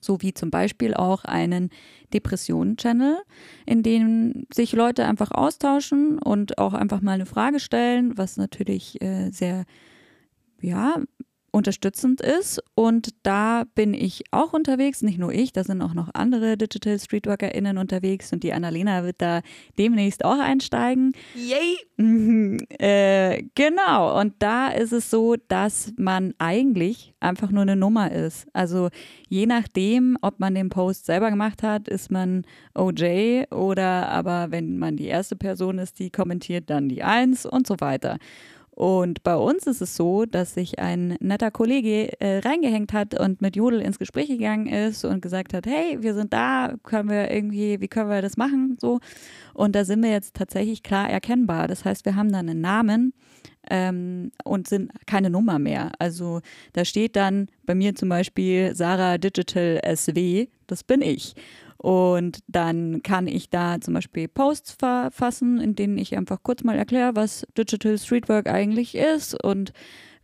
So 0.00 0.22
wie 0.22 0.34
zum 0.34 0.50
Beispiel 0.50 0.94
auch 0.94 1.24
einen 1.24 1.70
Depressionen-Channel, 2.12 3.18
in 3.64 3.84
dem 3.84 4.48
sich 4.52 4.72
Leute 4.72 5.04
einfach 5.06 5.30
austauschen 5.30 6.18
und 6.18 6.58
auch 6.58 6.74
einfach 6.74 7.00
mal 7.00 7.12
eine 7.12 7.26
Frage 7.26 7.60
stellen, 7.60 8.18
was 8.18 8.38
natürlich 8.38 9.00
äh, 9.00 9.30
sehr, 9.30 9.66
ja, 10.60 10.96
unterstützend 11.52 12.20
ist. 12.20 12.62
Und 12.74 13.10
da 13.22 13.64
bin 13.74 13.94
ich 13.94 14.24
auch 14.30 14.52
unterwegs, 14.52 15.02
nicht 15.02 15.18
nur 15.18 15.32
ich, 15.32 15.52
da 15.52 15.62
sind 15.62 15.82
auch 15.82 15.94
noch 15.94 16.08
andere 16.14 16.56
Digital 16.56 16.98
StreetworkerInnen 16.98 17.78
unterwegs 17.78 18.32
und 18.32 18.42
die 18.42 18.52
Annalena 18.52 19.04
wird 19.04 19.16
da 19.18 19.42
demnächst 19.78 20.24
auch 20.24 20.38
einsteigen. 20.38 21.12
Yay! 21.34 21.76
Mhm, 21.98 22.58
äh, 22.70 23.44
genau, 23.54 24.18
und 24.18 24.34
da 24.40 24.68
ist 24.68 24.92
es 24.92 25.10
so, 25.10 25.36
dass 25.48 25.92
man 25.96 26.34
eigentlich 26.38 27.14
einfach 27.20 27.50
nur 27.50 27.62
eine 27.62 27.76
Nummer 27.76 28.10
ist. 28.10 28.46
Also 28.54 28.88
je 29.28 29.46
nachdem, 29.46 30.16
ob 30.22 30.40
man 30.40 30.54
den 30.54 30.70
Post 30.70 31.06
selber 31.06 31.30
gemacht 31.30 31.62
hat, 31.62 31.86
ist 31.86 32.10
man 32.10 32.44
OJ 32.74 33.44
oder 33.50 34.08
aber 34.08 34.50
wenn 34.50 34.78
man 34.78 34.96
die 34.96 35.06
erste 35.06 35.36
Person 35.36 35.78
ist, 35.78 35.98
die 35.98 36.10
kommentiert, 36.10 36.70
dann 36.70 36.88
die 36.88 37.02
Eins 37.02 37.44
und 37.44 37.66
so 37.66 37.76
weiter. 37.78 38.18
Und 38.74 39.22
bei 39.22 39.36
uns 39.36 39.66
ist 39.66 39.82
es 39.82 39.96
so, 39.96 40.24
dass 40.24 40.54
sich 40.54 40.78
ein 40.78 41.16
netter 41.20 41.50
Kollege 41.50 42.18
äh, 42.20 42.38
reingehängt 42.38 42.94
hat 42.94 43.18
und 43.18 43.42
mit 43.42 43.54
Jodel 43.54 43.82
ins 43.82 43.98
Gespräch 43.98 44.28
gegangen 44.28 44.66
ist 44.66 45.04
und 45.04 45.20
gesagt 45.20 45.52
hat, 45.52 45.66
hey, 45.66 45.98
wir 46.00 46.14
sind 46.14 46.32
da, 46.32 46.74
können 46.82 47.10
wir 47.10 47.30
irgendwie, 47.30 47.80
wie 47.82 47.88
können 47.88 48.08
wir 48.08 48.22
das 48.22 48.38
machen? 48.38 48.78
So. 48.80 49.00
Und 49.52 49.76
da 49.76 49.84
sind 49.84 50.02
wir 50.02 50.10
jetzt 50.10 50.34
tatsächlich 50.34 50.82
klar 50.82 51.10
erkennbar. 51.10 51.68
Das 51.68 51.84
heißt, 51.84 52.06
wir 52.06 52.16
haben 52.16 52.32
dann 52.32 52.48
einen 52.48 52.62
Namen 52.62 53.12
ähm, 53.68 54.32
und 54.42 54.68
sind 54.68 54.90
keine 55.06 55.28
Nummer 55.28 55.58
mehr. 55.58 55.92
Also 55.98 56.40
da 56.72 56.86
steht 56.86 57.14
dann 57.14 57.48
bei 57.66 57.74
mir 57.74 57.94
zum 57.94 58.08
Beispiel 58.08 58.74
Sarah 58.74 59.18
Digital 59.18 59.82
SW, 59.94 60.48
das 60.66 60.82
bin 60.82 61.02
ich. 61.02 61.34
Und 61.82 62.44
dann 62.46 63.02
kann 63.02 63.26
ich 63.26 63.50
da 63.50 63.80
zum 63.80 63.94
Beispiel 63.94 64.28
Posts 64.28 64.76
verfassen, 64.78 65.58
in 65.58 65.74
denen 65.74 65.98
ich 65.98 66.16
einfach 66.16 66.44
kurz 66.44 66.62
mal 66.62 66.78
erkläre, 66.78 67.16
was 67.16 67.44
Digital 67.58 67.98
Streetwork 67.98 68.48
eigentlich 68.48 68.94
ist 68.94 69.34
und 69.42 69.72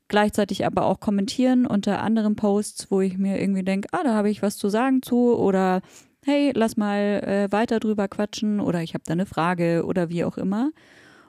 gleichzeitig 0.07 0.65
aber 0.67 0.87
auch 0.87 1.01
kommentieren 1.01 1.67
unter 1.67 2.01
anderen 2.01 2.37
Posts, 2.37 2.93
wo 2.93 3.01
ich 3.01 3.19
mir 3.19 3.41
irgendwie 3.41 3.65
denke, 3.65 3.89
ah, 3.91 4.05
da 4.05 4.15
habe 4.15 4.31
ich 4.31 4.41
was 4.41 4.57
zu 4.57 4.69
sagen 4.69 5.03
zu 5.03 5.37
oder 5.37 5.81
hey, 6.25 6.53
lass 6.55 6.77
mal 6.77 7.25
äh, 7.27 7.51
weiter 7.51 7.81
drüber 7.81 8.07
quatschen 8.07 8.61
oder 8.61 8.81
ich 8.85 8.95
habe 8.95 9.03
da 9.05 9.15
eine 9.15 9.27
Frage 9.27 9.85
oder 9.85 10.11
wie 10.11 10.23
auch 10.23 10.39
immer. 10.39 10.71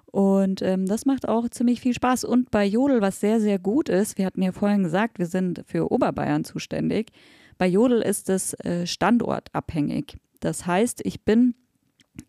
Und 0.06 0.62
ähm, 0.62 0.86
das 0.86 1.08
macht 1.08 1.28
auch 1.28 1.50
ziemlich 1.50 1.82
viel 1.82 1.96
Spaß. 1.96 2.24
Und 2.24 2.52
bei 2.52 2.66
Jodel, 2.66 3.02
was 3.02 3.20
sehr, 3.20 3.40
sehr 3.40 3.58
gut 3.58 3.90
ist, 3.90 4.20
wir 4.20 4.28
hatten 4.28 4.44
ja 4.44 4.52
vorhin 4.52 4.84
gesagt, 4.84 5.18
wir 5.18 5.26
sind 5.26 5.64
für 5.66 5.92
Oberbayern 5.92 6.44
zuständig. 6.44 7.14
Bei 7.60 7.68
Jodel 7.68 8.02
ist 8.02 8.30
es 8.30 8.54
äh, 8.54 8.88
standortabhängig. 8.88 10.18
Das 10.40 10.66
heißt, 10.66 11.02
ich 11.04 11.26
bin 11.26 11.54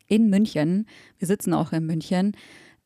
in 0.08 0.28
München, 0.28 0.87
wir 1.18 1.28
sitzen 1.28 1.54
auch 1.54 1.72
in 1.72 1.87
München 1.87 2.37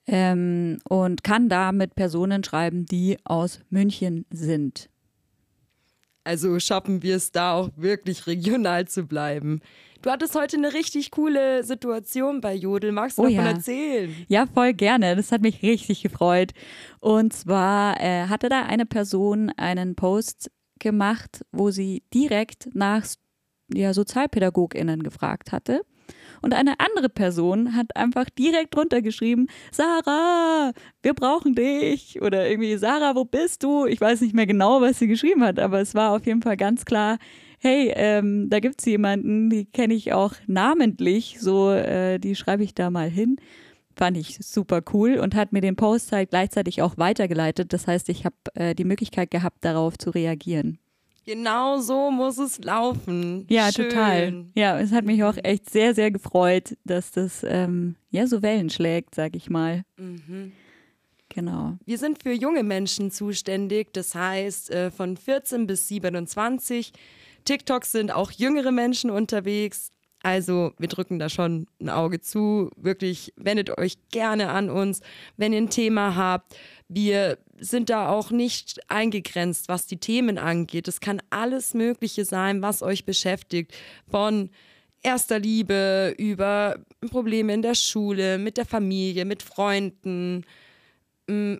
ähm, 0.06 0.78
und 0.86 1.24
kann 1.24 1.48
da 1.48 1.72
mit 1.72 1.94
Personen 1.94 2.44
schreiben, 2.44 2.84
die 2.84 3.16
aus 3.24 3.60
München 3.70 4.26
sind. 4.30 4.90
Also 6.22 6.58
schaffen 6.60 7.02
wir 7.02 7.16
es 7.16 7.32
da 7.32 7.54
auch 7.54 7.70
wirklich 7.76 8.26
regional 8.26 8.86
zu 8.88 9.04
bleiben. 9.06 9.60
Du 10.02 10.10
hattest 10.10 10.34
heute 10.34 10.58
eine 10.58 10.74
richtig 10.74 11.10
coole 11.10 11.64
Situation 11.64 12.42
bei 12.42 12.54
Jodel. 12.54 12.92
Magst 12.92 13.16
du 13.16 13.22
Oh 13.22 13.24
davon 13.24 13.44
ja. 13.44 13.50
erzählen? 13.52 14.14
Ja, 14.28 14.46
voll 14.46 14.74
gerne. 14.74 15.16
Das 15.16 15.32
hat 15.32 15.40
mich 15.40 15.62
richtig 15.62 16.02
gefreut. 16.02 16.52
Und 17.00 17.32
zwar 17.32 17.98
äh, 18.02 18.26
hatte 18.26 18.50
da 18.50 18.64
eine 18.64 18.84
Person 18.84 19.50
einen 19.56 19.94
Post 19.94 20.50
gemacht, 20.78 21.44
wo 21.52 21.70
sie 21.70 22.02
direkt 22.12 22.68
nach 22.74 23.06
ja, 23.72 23.94
SozialpädagogInnen 23.94 25.02
gefragt 25.02 25.52
hatte. 25.52 25.82
Und 26.42 26.52
eine 26.52 26.78
andere 26.78 27.08
Person 27.08 27.74
hat 27.74 27.96
einfach 27.96 28.28
direkt 28.28 28.74
drunter 28.74 29.00
geschrieben, 29.00 29.46
Sarah, 29.72 30.72
wir 31.02 31.14
brauchen 31.14 31.54
dich. 31.54 32.20
Oder 32.20 32.48
irgendwie, 32.48 32.76
Sarah, 32.76 33.14
wo 33.14 33.24
bist 33.24 33.62
du? 33.62 33.86
Ich 33.86 34.00
weiß 34.00 34.20
nicht 34.20 34.34
mehr 34.34 34.46
genau, 34.46 34.82
was 34.82 34.98
sie 34.98 35.06
geschrieben 35.06 35.42
hat, 35.42 35.58
aber 35.58 35.80
es 35.80 35.94
war 35.94 36.12
auf 36.12 36.26
jeden 36.26 36.42
Fall 36.42 36.58
ganz 36.58 36.84
klar, 36.84 37.18
hey, 37.60 37.92
ähm, 37.96 38.50
da 38.50 38.60
gibt 38.60 38.80
es 38.80 38.84
jemanden, 38.84 39.48
die 39.48 39.64
kenne 39.64 39.94
ich 39.94 40.12
auch 40.12 40.34
namentlich, 40.46 41.38
so, 41.40 41.70
äh, 41.72 42.18
die 42.18 42.36
schreibe 42.36 42.62
ich 42.62 42.74
da 42.74 42.90
mal 42.90 43.08
hin. 43.08 43.36
Fand 43.96 44.16
ich 44.16 44.38
super 44.40 44.82
cool 44.92 45.18
und 45.18 45.34
hat 45.34 45.52
mir 45.52 45.60
den 45.60 45.76
Post 45.76 46.12
halt 46.12 46.30
gleichzeitig 46.30 46.82
auch 46.82 46.98
weitergeleitet. 46.98 47.72
Das 47.72 47.86
heißt, 47.86 48.08
ich 48.08 48.24
habe 48.24 48.36
äh, 48.54 48.74
die 48.74 48.84
Möglichkeit 48.84 49.30
gehabt, 49.30 49.64
darauf 49.64 49.96
zu 49.98 50.10
reagieren. 50.10 50.78
Genau 51.26 51.78
so 51.78 52.10
muss 52.10 52.38
es 52.38 52.58
laufen. 52.62 53.46
Ja, 53.48 53.72
Schön. 53.72 53.88
total. 53.88 54.44
Ja, 54.54 54.78
es 54.78 54.92
hat 54.92 55.06
mich 55.06 55.24
auch 55.24 55.36
echt 55.42 55.70
sehr, 55.70 55.94
sehr 55.94 56.10
gefreut, 56.10 56.76
dass 56.84 57.12
das 57.12 57.44
ähm, 57.48 57.96
ja 58.10 58.26
so 58.26 58.42
Wellen 58.42 58.68
schlägt, 58.68 59.14
sag 59.14 59.34
ich 59.34 59.48
mal. 59.48 59.84
Mhm. 59.96 60.52
Genau. 61.30 61.78
Wir 61.84 61.98
sind 61.98 62.22
für 62.22 62.32
junge 62.32 62.62
Menschen 62.62 63.10
zuständig, 63.10 63.92
das 63.92 64.14
heißt 64.14 64.70
äh, 64.70 64.90
von 64.90 65.16
14 65.16 65.66
bis 65.66 65.88
27. 65.88 66.92
TikToks 67.44 67.92
sind 67.92 68.12
auch 68.12 68.30
jüngere 68.30 68.70
Menschen 68.70 69.10
unterwegs. 69.10 69.90
Also 70.24 70.72
wir 70.78 70.88
drücken 70.88 71.18
da 71.18 71.28
schon 71.28 71.66
ein 71.82 71.90
Auge 71.90 72.18
zu. 72.18 72.70
Wirklich, 72.76 73.34
wendet 73.36 73.76
euch 73.76 73.98
gerne 74.10 74.48
an 74.48 74.70
uns, 74.70 75.02
wenn 75.36 75.52
ihr 75.52 75.60
ein 75.60 75.68
Thema 75.68 76.16
habt. 76.16 76.56
Wir 76.88 77.36
sind 77.58 77.90
da 77.90 78.08
auch 78.08 78.30
nicht 78.30 78.80
eingegrenzt, 78.90 79.68
was 79.68 79.86
die 79.86 79.98
Themen 79.98 80.38
angeht. 80.38 80.88
Es 80.88 81.00
kann 81.00 81.20
alles 81.28 81.74
Mögliche 81.74 82.24
sein, 82.24 82.62
was 82.62 82.82
euch 82.82 83.04
beschäftigt. 83.04 83.74
Von 84.10 84.48
erster 85.02 85.38
Liebe 85.38 86.14
über 86.16 86.78
Probleme 87.10 87.52
in 87.52 87.60
der 87.60 87.74
Schule, 87.74 88.38
mit 88.38 88.56
der 88.56 88.64
Familie, 88.64 89.26
mit 89.26 89.42
Freunden, 89.42 90.46
mh, 91.28 91.58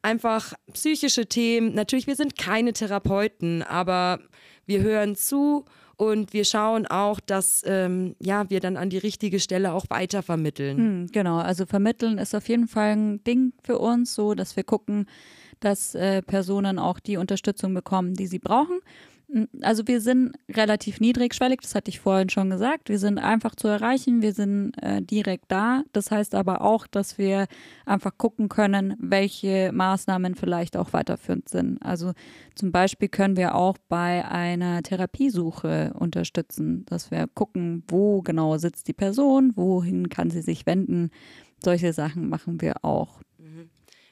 einfach 0.00 0.54
psychische 0.72 1.26
Themen. 1.26 1.74
Natürlich, 1.74 2.06
wir 2.06 2.16
sind 2.16 2.38
keine 2.38 2.72
Therapeuten, 2.72 3.62
aber 3.62 4.18
wir 4.64 4.80
hören 4.80 5.14
zu 5.14 5.66
und 5.98 6.32
wir 6.32 6.44
schauen 6.44 6.86
auch, 6.86 7.18
dass 7.18 7.62
ähm, 7.66 8.14
ja, 8.20 8.48
wir 8.48 8.60
dann 8.60 8.76
an 8.76 8.88
die 8.88 8.98
richtige 8.98 9.40
Stelle 9.40 9.72
auch 9.72 9.84
weitervermitteln. 9.90 10.78
Hm, 10.78 11.06
genau, 11.10 11.38
also 11.38 11.66
vermitteln 11.66 12.18
ist 12.18 12.36
auf 12.36 12.48
jeden 12.48 12.68
Fall 12.68 12.92
ein 12.92 13.24
Ding 13.24 13.52
für 13.64 13.78
uns, 13.78 14.14
so 14.14 14.34
dass 14.34 14.54
wir 14.54 14.62
gucken, 14.62 15.06
dass 15.58 15.96
äh, 15.96 16.22
Personen 16.22 16.78
auch 16.78 17.00
die 17.00 17.16
Unterstützung 17.16 17.74
bekommen, 17.74 18.14
die 18.14 18.28
sie 18.28 18.38
brauchen. 18.38 18.78
Also 19.60 19.86
wir 19.86 20.00
sind 20.00 20.36
relativ 20.48 21.00
niedrigschwellig, 21.00 21.60
das 21.60 21.74
hatte 21.74 21.90
ich 21.90 22.00
vorhin 22.00 22.30
schon 22.30 22.48
gesagt. 22.48 22.88
Wir 22.88 22.98
sind 22.98 23.18
einfach 23.18 23.54
zu 23.54 23.68
erreichen, 23.68 24.22
wir 24.22 24.32
sind 24.32 24.72
äh, 24.82 25.02
direkt 25.02 25.44
da. 25.48 25.82
Das 25.92 26.10
heißt 26.10 26.34
aber 26.34 26.62
auch, 26.62 26.86
dass 26.86 27.18
wir 27.18 27.46
einfach 27.84 28.16
gucken 28.16 28.48
können, 28.48 28.96
welche 28.98 29.70
Maßnahmen 29.72 30.34
vielleicht 30.34 30.78
auch 30.78 30.94
weiterführend 30.94 31.46
sind. 31.50 31.82
Also 31.82 32.12
zum 32.54 32.72
Beispiel 32.72 33.08
können 33.08 33.36
wir 33.36 33.54
auch 33.54 33.76
bei 33.90 34.26
einer 34.26 34.82
Therapiesuche 34.82 35.92
unterstützen, 35.98 36.86
dass 36.86 37.10
wir 37.10 37.26
gucken, 37.26 37.84
wo 37.86 38.22
genau 38.22 38.56
sitzt 38.56 38.88
die 38.88 38.94
Person, 38.94 39.52
wohin 39.56 40.08
kann 40.08 40.30
sie 40.30 40.42
sich 40.42 40.64
wenden. 40.64 41.10
Solche 41.62 41.92
Sachen 41.92 42.30
machen 42.30 42.62
wir 42.62 42.82
auch 42.82 43.20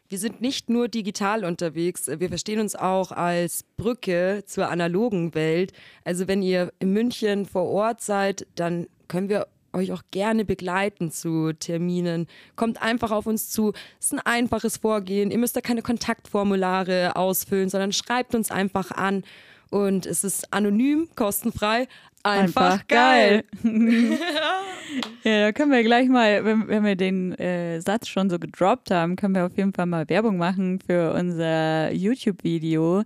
wir 0.09 0.19
sind 0.19 0.41
nicht 0.41 0.71
nur 0.71 0.89
digital 0.89 1.45
unterwegs, 1.45 2.07
wir 2.07 2.29
verstehen 2.29 2.61
uns 2.61 2.75
auch 2.77 3.13
als 3.13 3.65
Brücke 3.77 4.45
zur 4.47 4.69
analogen 4.69 5.35
Welt. 5.35 5.73
Also 6.05 6.29
wenn 6.29 6.43
ihr 6.43 6.73
in 6.79 6.93
München 6.93 7.47
vor 7.47 7.65
Ort 7.65 8.01
seid, 8.01 8.47
dann 8.55 8.87
können 9.09 9.29
wir 9.29 9.47
euch 9.73 9.93
auch 9.93 10.03
gerne 10.11 10.45
begleiten 10.45 11.11
zu 11.11 11.53
Terminen. 11.53 12.27
Kommt 12.57 12.83
einfach 12.83 13.11
auf 13.11 13.27
uns 13.27 13.51
zu. 13.51 13.73
Es 14.01 14.07
ist 14.07 14.15
ein 14.15 14.21
einfaches 14.21 14.79
Vorgehen. 14.79 15.31
Ihr 15.31 15.39
müsst 15.39 15.55
da 15.57 15.61
keine 15.61 15.83
Kontaktformulare 15.83 17.15
ausfüllen, 17.15 17.69
sondern 17.69 17.93
schreibt 17.93 18.35
uns 18.35 18.51
einfach 18.51 18.91
an. 18.91 19.23
Und 19.71 20.07
es 20.07 20.25
ist 20.25 20.53
anonym, 20.53 21.09
kostenfrei, 21.17 21.89
einfach, 22.23 22.73
einfach 22.73 22.87
geil. 22.89 23.45
geil. 23.63 24.19
ja, 25.25 25.41
da 25.47 25.53
können 25.53 25.73
wir 25.73 25.83
gleich 25.83 26.09
mal, 26.09 26.45
wenn, 26.45 26.69
wenn 26.69 26.85
wir 26.85 26.97
den 26.97 27.33
äh, 27.33 27.81
Satz 27.81 28.09
schon 28.09 28.31
so 28.31 28.39
gedroppt 28.39 28.91
haben, 28.91 29.17
können 29.17 29.35
wir 29.35 29.47
auf 29.47 29.57
jeden 29.57 29.73
Fall 29.73 29.87
mal 29.87 30.09
Werbung 30.09 30.37
machen 30.37 30.79
für 30.81 31.13
unser 31.15 31.93
YouTube-Video, 31.93 33.03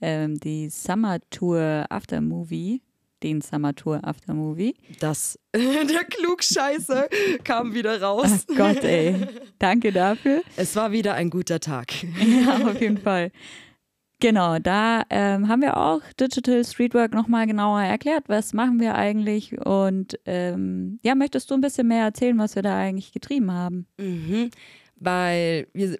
ähm, 0.00 0.38
die 0.40 0.68
Summer 0.68 1.18
Tour 1.30 1.86
After 1.88 2.20
Movie 2.20 2.82
den 3.22 3.40
Summer 3.40 3.74
Tour 3.74 4.00
After 4.02 4.34
Movie. 4.34 4.74
Das, 4.98 5.38
der 5.54 6.04
Klugscheiße 6.04 7.08
kam 7.44 7.74
wieder 7.74 8.00
raus. 8.00 8.46
Ach 8.50 8.56
Gott, 8.56 8.84
ey. 8.84 9.14
Danke 9.58 9.92
dafür. 9.92 10.42
Es 10.56 10.74
war 10.76 10.92
wieder 10.92 11.14
ein 11.14 11.30
guter 11.30 11.60
Tag. 11.60 11.92
Ja, 12.02 12.66
auf 12.66 12.80
jeden 12.80 12.98
Fall. 12.98 13.30
Genau, 14.20 14.58
da 14.58 15.02
ähm, 15.08 15.48
haben 15.48 15.62
wir 15.62 15.78
auch 15.78 16.02
Digital 16.20 16.62
Streetwork 16.62 17.14
nochmal 17.14 17.46
genauer 17.46 17.80
erklärt, 17.80 18.24
was 18.28 18.52
machen 18.52 18.78
wir 18.78 18.94
eigentlich? 18.94 19.58
Und 19.58 20.18
ähm, 20.26 21.00
ja, 21.02 21.14
möchtest 21.14 21.50
du 21.50 21.54
ein 21.54 21.62
bisschen 21.62 21.88
mehr 21.88 22.04
erzählen, 22.04 22.38
was 22.38 22.54
wir 22.54 22.62
da 22.62 22.78
eigentlich 22.78 23.12
getrieben 23.12 23.50
haben? 23.50 23.86
Mhm, 23.98 24.50
weil 24.96 25.68
wir 25.72 25.98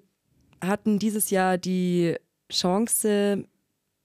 hatten 0.62 0.98
dieses 0.98 1.30
Jahr 1.30 1.56
die 1.56 2.16
Chance, 2.52 3.46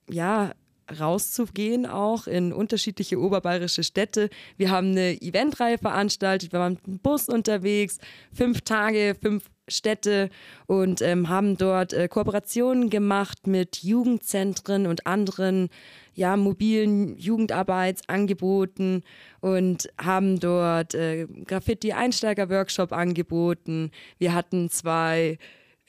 ja, 0.10 0.54
rauszugehen 1.00 1.86
auch 1.86 2.28
in 2.28 2.54
unterschiedliche 2.54 3.20
oberbayerische 3.20 3.84
Städte. 3.84 4.30
Wir 4.58 4.70
haben 4.70 4.92
eine 4.92 5.22
Eventreihe 5.22 5.78
veranstaltet, 5.78 6.54
wir 6.54 6.60
waren 6.60 6.74
mit 6.74 6.88
dem 6.88 7.00
Bus 7.00 7.30
unterwegs, 7.30 8.00
fünf 8.34 8.62
Tage, 8.62 9.16
fünf 9.20 9.50
Städte 9.68 10.30
und 10.68 11.02
ähm, 11.02 11.30
haben 11.30 11.58
dort 11.58 11.92
äh, 11.94 12.08
Kooperationen 12.08 12.90
gemacht 12.90 13.48
mit 13.48 13.78
Jugendzentren 13.78 14.86
und 14.86 15.08
anderen 15.08 15.70
ja, 16.14 16.38
mobilen 16.38 17.18
Jugendarbeitsangeboten 17.18 19.04
und 19.42 19.90
haben 20.00 20.40
dort 20.40 20.94
äh, 20.94 21.28
Graffiti-Einsteiger-Workshop 21.46 22.94
angeboten. 22.94 23.92
Wir 24.18 24.34
hatten 24.34 24.70
zwei 24.70 25.40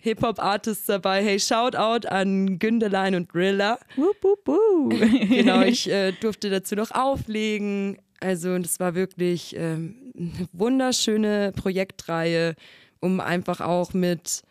Hip-Hop-Artists 0.06 0.86
dabei. 0.86 1.22
Hey, 1.22 1.40
Shoutout 1.40 2.06
an 2.08 2.58
Gündelein 2.58 3.14
und 3.14 3.34
Rilla. 3.34 3.78
Wup, 3.96 4.22
wup, 4.22 4.46
wup. 4.46 4.90
genau, 5.28 5.62
ich 5.62 5.90
äh, 5.90 6.12
durfte 6.12 6.48
dazu 6.48 6.76
noch 6.76 6.92
auflegen. 6.92 7.98
Also, 8.20 8.56
das 8.58 8.78
war 8.78 8.94
wirklich 8.94 9.54
ähm, 9.56 10.12
eine 10.16 10.48
wunderschöne 10.52 11.52
Projektreihe 11.56 12.54
um 13.00 13.20
einfach 13.20 13.60
auch 13.60 13.92
mit 13.92 14.42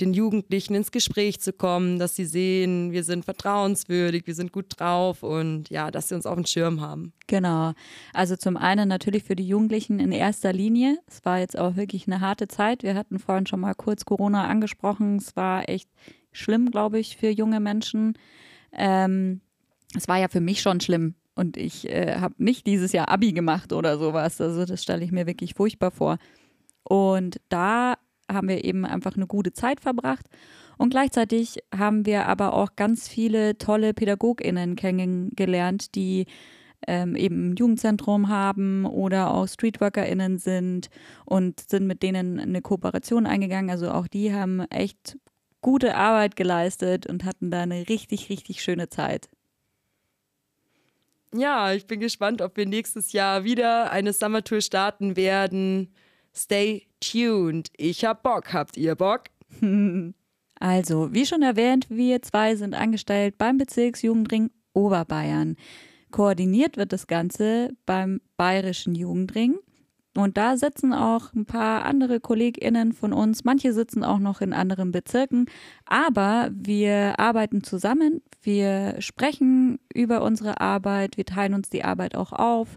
den 0.00 0.14
Jugendlichen 0.14 0.74
ins 0.74 0.90
Gespräch 0.90 1.40
zu 1.40 1.52
kommen, 1.52 1.98
dass 1.98 2.16
sie 2.16 2.24
sehen, 2.24 2.92
wir 2.92 3.04
sind 3.04 3.24
vertrauenswürdig, 3.24 4.26
wir 4.26 4.34
sind 4.34 4.52
gut 4.52 4.66
drauf 4.78 5.22
und 5.22 5.68
ja, 5.70 5.90
dass 5.90 6.08
sie 6.08 6.14
uns 6.14 6.26
auf 6.26 6.34
dem 6.34 6.46
Schirm 6.46 6.80
haben. 6.80 7.12
Genau. 7.26 7.72
Also 8.12 8.36
zum 8.36 8.56
einen 8.56 8.88
natürlich 8.88 9.24
für 9.24 9.36
die 9.36 9.46
Jugendlichen 9.46 10.00
in 10.00 10.12
erster 10.12 10.52
Linie. 10.52 10.98
Es 11.06 11.24
war 11.24 11.38
jetzt 11.38 11.58
auch 11.58 11.76
wirklich 11.76 12.06
eine 12.06 12.20
harte 12.20 12.48
Zeit. 12.48 12.82
Wir 12.82 12.94
hatten 12.94 13.18
vorhin 13.18 13.46
schon 13.46 13.60
mal 13.60 13.74
kurz 13.74 14.04
Corona 14.04 14.48
angesprochen. 14.48 15.16
Es 15.16 15.36
war 15.36 15.68
echt 15.68 15.88
schlimm, 16.32 16.70
glaube 16.70 16.98
ich, 16.98 17.16
für 17.16 17.30
junge 17.30 17.60
Menschen. 17.60 18.14
Ähm, 18.72 19.40
es 19.96 20.08
war 20.08 20.18
ja 20.18 20.28
für 20.28 20.40
mich 20.40 20.62
schon 20.62 20.80
schlimm. 20.80 21.14
Und 21.34 21.56
ich 21.56 21.88
äh, 21.88 22.16
habe 22.18 22.34
nicht 22.38 22.66
dieses 22.66 22.92
Jahr 22.92 23.08
Abi 23.08 23.32
gemacht 23.32 23.72
oder 23.72 23.98
sowas. 23.98 24.40
Also 24.40 24.64
das 24.64 24.82
stelle 24.82 25.04
ich 25.04 25.12
mir 25.12 25.26
wirklich 25.26 25.54
furchtbar 25.54 25.90
vor. 25.90 26.18
Und 26.82 27.40
da 27.48 27.96
haben 28.32 28.48
wir 28.48 28.64
eben 28.64 28.84
einfach 28.84 29.16
eine 29.16 29.26
gute 29.26 29.52
Zeit 29.52 29.80
verbracht. 29.80 30.26
Und 30.78 30.90
gleichzeitig 30.90 31.58
haben 31.76 32.06
wir 32.06 32.26
aber 32.26 32.54
auch 32.54 32.76
ganz 32.76 33.08
viele 33.08 33.58
tolle 33.58 33.94
PädagogInnen 33.94 34.76
kennengelernt, 34.76 35.94
die 35.94 36.26
ähm, 36.86 37.14
eben 37.14 37.50
ein 37.50 37.56
Jugendzentrum 37.56 38.28
haben 38.28 38.84
oder 38.84 39.32
auch 39.32 39.46
StreetworkerInnen 39.46 40.38
sind 40.38 40.88
und 41.24 41.60
sind 41.60 41.86
mit 41.86 42.02
denen 42.02 42.40
eine 42.40 42.62
Kooperation 42.62 43.26
eingegangen. 43.26 43.70
Also 43.70 43.90
auch 43.90 44.08
die 44.08 44.32
haben 44.32 44.60
echt 44.70 45.16
gute 45.60 45.94
Arbeit 45.94 46.36
geleistet 46.36 47.06
und 47.06 47.24
hatten 47.24 47.50
da 47.50 47.62
eine 47.62 47.88
richtig, 47.88 48.28
richtig 48.28 48.62
schöne 48.62 48.88
Zeit. 48.88 49.28
Ja, 51.34 51.72
ich 51.72 51.86
bin 51.86 52.00
gespannt, 52.00 52.42
ob 52.42 52.56
wir 52.58 52.66
nächstes 52.66 53.12
Jahr 53.12 53.44
wieder 53.44 53.90
eine 53.90 54.12
Summertour 54.12 54.60
starten 54.60 55.16
werden. 55.16 55.94
Stay 56.34 56.86
tuned. 57.00 57.68
Ich 57.76 58.04
hab 58.04 58.22
Bock. 58.22 58.52
Habt 58.52 58.76
ihr 58.76 58.94
Bock? 58.94 59.24
Also, 60.64 61.12
wie 61.12 61.26
schon 61.26 61.42
erwähnt, 61.42 61.86
wir 61.88 62.22
zwei 62.22 62.54
sind 62.54 62.74
angestellt 62.74 63.36
beim 63.36 63.58
Bezirksjugendring 63.58 64.52
Oberbayern. 64.74 65.56
Koordiniert 66.12 66.76
wird 66.76 66.92
das 66.92 67.08
Ganze 67.08 67.70
beim 67.84 68.20
Bayerischen 68.36 68.94
Jugendring. 68.94 69.56
Und 70.16 70.36
da 70.36 70.56
sitzen 70.56 70.92
auch 70.92 71.32
ein 71.32 71.46
paar 71.46 71.84
andere 71.84 72.20
KollegInnen 72.20 72.92
von 72.92 73.12
uns. 73.12 73.44
Manche 73.44 73.72
sitzen 73.72 74.04
auch 74.04 74.20
noch 74.20 74.40
in 74.40 74.52
anderen 74.52 74.92
Bezirken. 74.92 75.46
Aber 75.86 76.50
wir 76.52 77.18
arbeiten 77.18 77.64
zusammen. 77.64 78.22
Wir 78.42 78.96
sprechen 79.00 79.80
über 79.92 80.22
unsere 80.22 80.60
Arbeit. 80.60 81.16
Wir 81.16 81.24
teilen 81.24 81.54
uns 81.54 81.70
die 81.70 81.82
Arbeit 81.82 82.14
auch 82.14 82.32
auf. 82.32 82.76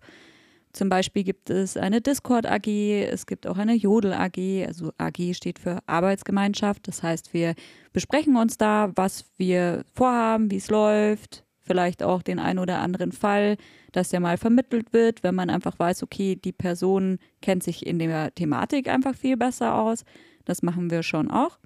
Zum 0.76 0.90
Beispiel 0.90 1.24
gibt 1.24 1.50
es 1.50 1.78
eine 1.78 2.02
Discord 2.02 2.46
AG, 2.46 2.68
es 2.68 3.28
gibt 3.28 3.48
auch 3.48 3.58
eine 3.58 3.76
Jodel 3.76 4.12
AG. 4.12 4.68
Also 4.68 4.92
AG 4.98 5.34
steht 5.34 5.58
für 5.58 5.80
Arbeitsgemeinschaft. 5.86 6.90
Das 6.90 7.02
heißt, 7.02 7.34
wir 7.34 7.56
besprechen 7.94 8.36
uns 8.36 8.58
da, 8.58 8.92
was 8.94 9.24
wir 9.38 9.86
vorhaben, 9.94 10.52
wie 10.52 10.58
es 10.58 10.70
läuft, 10.70 11.46
vielleicht 11.62 12.04
auch 12.04 12.22
den 12.22 12.40
einen 12.40 12.60
oder 12.60 12.80
anderen 12.80 13.14
Fall, 13.14 13.56
dass 13.94 14.10
der 14.10 14.20
mal 14.20 14.38
vermittelt 14.38 14.92
wird, 14.92 15.24
wenn 15.24 15.34
man 15.34 15.50
einfach 15.50 15.80
weiß, 15.80 16.04
okay, 16.04 16.36
die 16.36 16.52
Person 16.52 17.20
kennt 17.42 17.64
sich 17.64 17.86
in 17.86 17.98
der 17.98 18.36
Thematik 18.36 18.90
einfach 18.90 19.16
viel 19.16 19.38
besser 19.38 19.76
aus. 19.76 20.04
Das 20.44 20.62
machen 20.62 20.92
wir 20.92 21.04
schon 21.04 21.32
auch. 21.32 21.58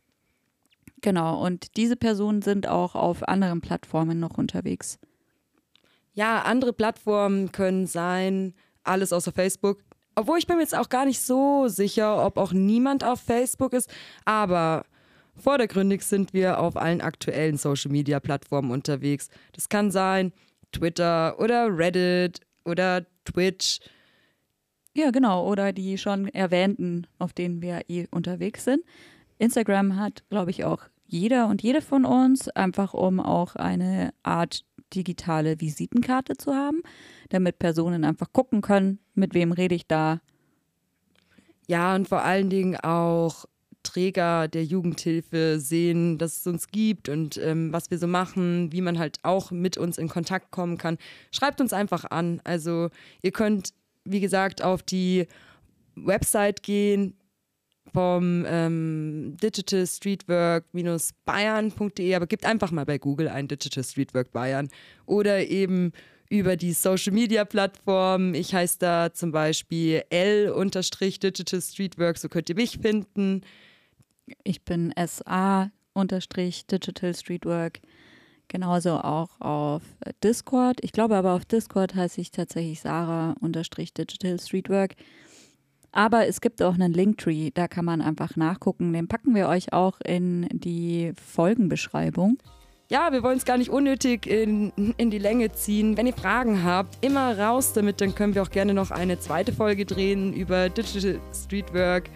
Genau, 1.02 1.44
und 1.44 1.78
diese 1.78 1.96
Personen 1.96 2.44
sind 2.44 2.68
auch 2.68 2.94
auf 2.94 3.28
anderen 3.28 3.62
Plattformen 3.62 4.20
noch 4.20 4.38
unterwegs. 4.38 5.00
Ja, 6.14 6.44
andere 6.44 6.74
Plattformen 6.74 7.52
können 7.52 7.88
sein 7.88 8.54
alles 8.90 9.14
außer 9.14 9.32
Facebook. 9.32 9.84
Obwohl 10.16 10.38
ich 10.38 10.48
bin 10.48 10.58
mir 10.58 10.64
jetzt 10.64 10.76
auch 10.76 10.90
gar 10.90 11.06
nicht 11.06 11.22
so 11.22 11.68
sicher, 11.68 12.26
ob 12.26 12.38
auch 12.38 12.52
niemand 12.52 13.04
auf 13.04 13.22
Facebook 13.22 13.74
ist, 13.74 13.90
aber 14.26 14.86
vordergründig 15.38 16.02
sind 16.04 16.34
wir 16.34 16.60
auf 16.60 16.76
allen 16.76 17.02
aktuellen 17.02 17.58
Social-Media-Plattformen 17.58 18.72
unterwegs. 18.72 19.30
Das 19.54 19.70
kann 19.70 19.92
sein 19.92 20.34
Twitter 20.72 21.40
oder 21.40 21.78
Reddit 21.78 22.42
oder 22.66 23.06
Twitch. 23.26 23.80
Ja, 24.94 25.12
genau, 25.12 25.48
oder 25.48 25.72
die 25.72 25.98
schon 25.98 26.28
erwähnten, 26.28 27.08
auf 27.20 27.32
denen 27.32 27.62
wir 27.62 27.82
eh 27.88 28.08
unterwegs 28.12 28.66
sind. 28.66 28.84
Instagram 29.38 29.96
hat, 29.96 30.24
glaube 30.30 30.52
ich, 30.52 30.66
auch 30.66 30.82
jeder 31.06 31.48
und 31.48 31.64
jede 31.64 31.82
von 31.82 32.06
uns, 32.06 32.50
einfach 32.50 32.94
um 32.94 33.20
auch 33.20 33.56
eine 33.56 34.14
Art 34.24 34.66
digitale 34.94 35.60
Visitenkarte 35.62 36.36
zu 36.36 36.54
haben, 36.54 36.82
damit 37.30 37.60
Personen 37.60 38.04
einfach 38.04 38.34
gucken 38.34 38.62
können, 38.62 39.00
mit 39.14 39.34
wem 39.34 39.52
rede 39.52 39.76
ich 39.76 39.88
da. 39.88 40.22
Ja, 41.68 41.96
und 41.96 42.08
vor 42.08 42.24
allen 42.24 42.50
Dingen 42.50 42.76
auch 42.78 43.46
Träger 43.84 44.48
der 44.48 44.66
Jugendhilfe 44.66 45.60
sehen, 45.60 46.18
dass 46.18 46.40
es 46.40 46.48
uns 46.48 46.68
gibt 46.68 47.10
und 47.10 47.38
ähm, 47.38 47.72
was 47.72 47.92
wir 47.92 47.98
so 47.98 48.08
machen, 48.08 48.72
wie 48.72 48.82
man 48.82 49.00
halt 49.00 49.20
auch 49.24 49.52
mit 49.52 49.78
uns 49.78 49.98
in 49.98 50.10
Kontakt 50.10 50.52
kommen 50.52 50.78
kann. 50.78 50.98
Schreibt 51.32 51.62
uns 51.62 51.72
einfach 51.72 52.06
an. 52.06 52.42
Also 52.44 52.90
ihr 53.22 53.32
könnt, 53.32 53.74
wie 54.04 54.20
gesagt, 54.20 54.64
auf 54.64 54.84
die 54.84 55.28
Website 55.96 56.64
gehen 56.64 57.16
vom 57.94 58.46
ähm, 58.48 59.38
Digital 59.42 59.88
Streetwork-bayern.de, 59.88 62.16
aber 62.16 62.28
gebt 62.28 62.46
einfach 62.46 62.72
mal 62.72 62.86
bei 62.86 62.98
Google 62.98 63.30
ein 63.30 63.48
Digital 63.48 63.84
Streetwork 63.84 64.32
Bayern 64.32 64.70
oder 65.06 65.48
eben 65.48 65.92
über 66.30 66.56
die 66.56 66.74
Social 66.74 67.12
Media 67.14 67.44
Plattform. 67.44 68.34
Ich 68.36 68.54
heiße 68.54 68.78
da 68.80 69.12
zum 69.14 69.32
Beispiel 69.32 70.04
L-Digital 70.10 71.62
Streetwork, 71.62 72.18
so 72.18 72.30
könnt 72.30 72.50
ihr 72.50 72.56
mich 72.56 72.78
finden. 72.78 73.42
Ich 74.44 74.64
bin 74.64 74.94
SA-Digital 74.96 75.72
Streetwork. 77.16 77.80
Genauso 78.48 78.98
auch 78.98 79.42
auf 79.42 79.84
Discord. 80.24 80.84
Ich 80.84 80.92
glaube 80.92 81.16
aber 81.16 81.34
auf 81.34 81.46
Discord 81.46 81.94
heiße 81.96 82.22
ich 82.22 82.32
tatsächlich 82.32 82.82
Sarah-Digital 82.82 84.40
Streetwork. 84.40 84.96
Aber 85.92 86.28
es 86.28 86.42
gibt 86.42 86.62
auch 86.62 86.76
einen 86.76 86.94
Linktree, 86.94 87.50
da 87.52 87.68
kann 87.68 87.86
man 87.86 88.02
einfach 88.02 88.36
nachgucken. 88.36 88.94
Den 88.94 89.08
packen 89.08 89.34
wir 89.34 89.48
euch 89.48 89.74
auch 89.74 90.00
in 90.02 90.48
die 90.52 91.14
Folgenbeschreibung. 91.16 92.38
Ja, 92.92 93.12
wir 93.12 93.22
wollen 93.22 93.38
es 93.38 93.46
gar 93.46 93.60
nicht 93.60 93.70
unnötig 93.70 94.26
in, 94.26 94.74
in 94.98 95.12
die 95.12 95.20
Länge 95.20 95.52
ziehen. 95.52 95.96
Wenn 95.96 96.08
ihr 96.08 96.14
Fragen 96.14 96.64
habt, 96.64 96.98
immer 97.06 97.38
raus 97.38 97.72
damit, 97.74 98.02
dann 98.02 98.16
können 98.16 98.34
wir 98.34 98.42
auch 98.42 98.50
gerne 98.50 98.74
noch 98.74 98.90
eine 98.90 99.20
zweite 99.20 99.54
Folge 99.54 99.86
drehen 99.86 100.34
über 100.34 100.70
Digital 100.70 101.20
Streetwork. 101.32 102.10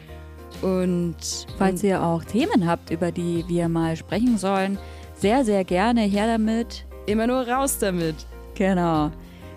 Und 0.63 1.15
falls 1.59 1.83
ihr 1.83 2.01
auch 2.01 2.23
Themen 2.23 2.67
habt, 2.67 2.89
über 2.89 3.11
die 3.11 3.45
wir 3.47 3.69
mal 3.69 3.95
sprechen 3.95 4.39
sollen, 4.39 4.79
sehr, 5.15 5.45
sehr 5.45 5.63
gerne 5.63 6.01
her 6.01 6.25
damit. 6.25 6.85
Immer 7.05 7.27
nur 7.27 7.47
raus 7.47 7.77
damit. 7.77 8.15
Genau. 8.55 9.11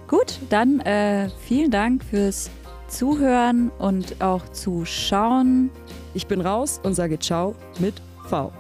Gut, 0.09 0.39
dann 0.51 0.81
äh, 0.81 1.31
vielen 1.47 1.71
Dank 1.71 2.05
fürs 2.05 2.51
Zuhören 2.89 3.71
und 3.79 4.21
auch 4.21 4.47
Zuschauen. 4.51 5.71
Ich 6.13 6.27
bin 6.27 6.43
raus 6.43 6.79
und 6.83 6.93
sage 6.93 7.19
Ciao 7.19 7.55
mit 7.79 7.95
V. 8.29 8.53